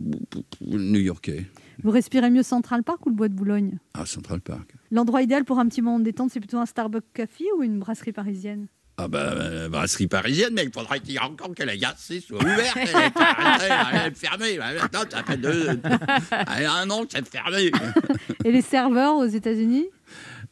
[0.61, 1.47] New-Yorkais.
[1.83, 4.73] Vous respirez mieux Central Park ou le bois de Boulogne Ah, Central Park.
[4.93, 7.81] L'endroit idéal pour un petit moment de détente, c'est plutôt un Starbucks Café ou une
[7.81, 8.69] brasserie parisienne?
[8.97, 12.13] Ah bah, euh, brasserie parisienne, mais il faudrait qu'il y ait encore que la gasse
[12.25, 12.77] soit ouverte.
[12.77, 13.65] Elle est arrêtée,
[14.05, 14.59] elle est fermée.
[14.59, 15.81] Maintenant, ça fait deux...
[16.57, 17.73] Elle a un an que c'est fermé.
[18.45, 19.87] Et les serveurs aux États-Unis?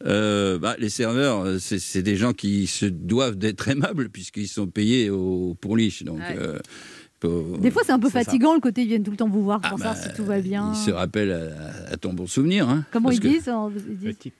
[0.04, 4.66] Euh, bah, les serveurs, euh, c'est des gens qui se doivent d'être aimables puisqu'ils sont
[4.66, 6.02] payés au pourliche.
[6.02, 6.36] Donc, Ouais.
[6.36, 6.62] euh, faut-
[7.58, 8.22] Des fois, c'est un peu ça.
[8.24, 10.14] fatigant le côté ils viennent tout le temps vous voir pour Ah savoir bah, si
[10.14, 10.72] tout va bien.
[10.74, 11.32] Ils se rappellent
[11.88, 12.68] à, à ton bon souvenir.
[12.68, 14.32] Hein, Comment ils que- disent, euh, ils disent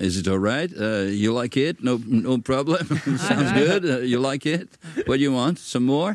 [0.00, 0.70] Is it all right?
[0.78, 1.82] Uh, you like it?
[1.82, 2.78] No, no problem.
[3.18, 3.84] Sounds good.
[3.84, 4.68] Uh, you like it?
[5.06, 5.58] What do you want?
[5.58, 6.14] Some more?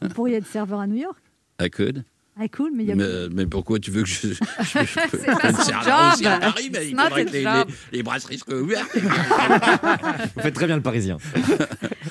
[0.00, 1.16] Vous pourriez être serveur à New York?
[1.60, 2.04] I could.
[2.40, 2.94] Ah, cool, mais il y a.
[2.94, 5.50] Mais, mais pourquoi tu veux que je, je, je, je peux- pas
[6.14, 8.88] aussi à Paris, mais il faudrait que les, les- les brasseries soient ouvertes.
[10.36, 11.16] Vous faites très bien le parisien.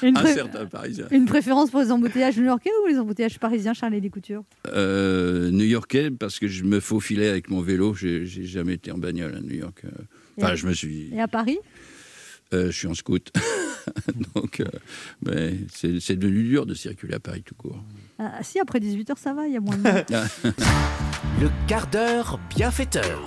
[0.04, 1.06] Une, Un certain parisien.
[1.12, 6.40] une préférence pour les embouteillages new-yorkais ou les embouteillages parisiens, Charlie Descoutures Euh, New-Yorkais, parce
[6.40, 7.94] que je me faufilais avec mon vélo.
[7.96, 9.82] J'ai jamais été en bagnole à New York.
[9.86, 9.90] euh.
[10.40, 11.10] Enfin, Et- je me suis.
[11.14, 11.58] Et à Paris
[12.54, 13.32] euh, je suis en scout.
[14.36, 17.82] Donc, euh, c'est c'est devenu dur de circuler à Paris tout court.
[18.20, 20.06] ah, Si, après 18h, ça va, il y a moins de monde.
[21.42, 23.26] Le quart d'heure bienfaiteur.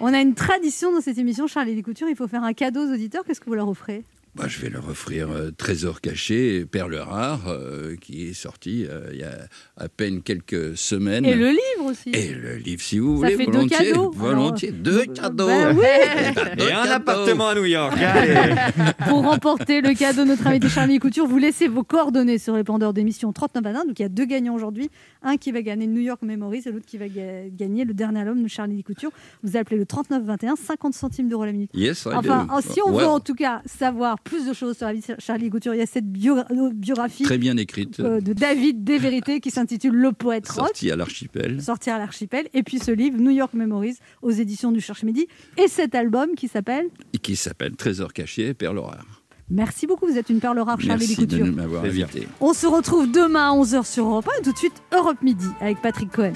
[0.00, 2.92] On a une tradition dans cette émission, Charlie Descoutures, il faut faire un cadeau aux
[2.92, 3.24] auditeurs.
[3.24, 4.04] Qu'est-ce que vous leur offrez?
[4.36, 9.10] Bah, je vais leur offrir euh, Trésor caché, Perle rare, euh, qui est sorti euh,
[9.12, 9.32] il y a
[9.76, 11.24] à peine quelques semaines.
[11.24, 13.76] Et le livre aussi Et le livre, si vous Ça voulez, fait deux volontiers.
[13.92, 14.10] cadeaux.
[14.10, 15.46] Volontiers, Alors, deux cadeaux.
[15.46, 15.84] bah oui.
[15.84, 16.92] Eh ben, deux Et un cadeaux.
[16.94, 17.96] appartement à New York.
[19.08, 22.64] Pour remporter le cadeau de notre invité Charlie Couture, vous laissez vos coordonnées sur les
[22.64, 23.84] pendeurs d'émission 39 à 1.
[23.86, 24.90] Donc il y a deux gagnants aujourd'hui.
[25.22, 28.20] Un qui va gagner New York Memories et l'autre qui va ga- gagner le dernier
[28.20, 29.10] album de Charlie Couture.
[29.42, 31.70] Vous appelez le 39 21, 50 centimes d'euros la minute.
[31.74, 34.92] Yes, enfin, en- si on veut en tout cas savoir plus de choses sur la
[34.94, 38.32] vie de Charlie Couture, il y a cette bio- biographie Très bien écrite, euh, de
[38.32, 40.66] David Desvérités qui s'intitule Le poète rock.
[40.68, 41.62] sorti à l'archipel.
[41.62, 45.28] Sortir à l'archipel, et puis ce livre New York Memories aux éditions du Cherche Midi,
[45.62, 49.22] et cet album qui s'appelle et qui s'appelle Trésor caché, Perle rare.
[49.50, 52.26] Merci beaucoup, vous êtes une perle rare, Charlie Merci de m'avoir invité.
[52.40, 55.46] On se retrouve demain à 11h sur Europe 1 et tout de suite Europe Midi
[55.60, 56.32] avec Patrick Cohen.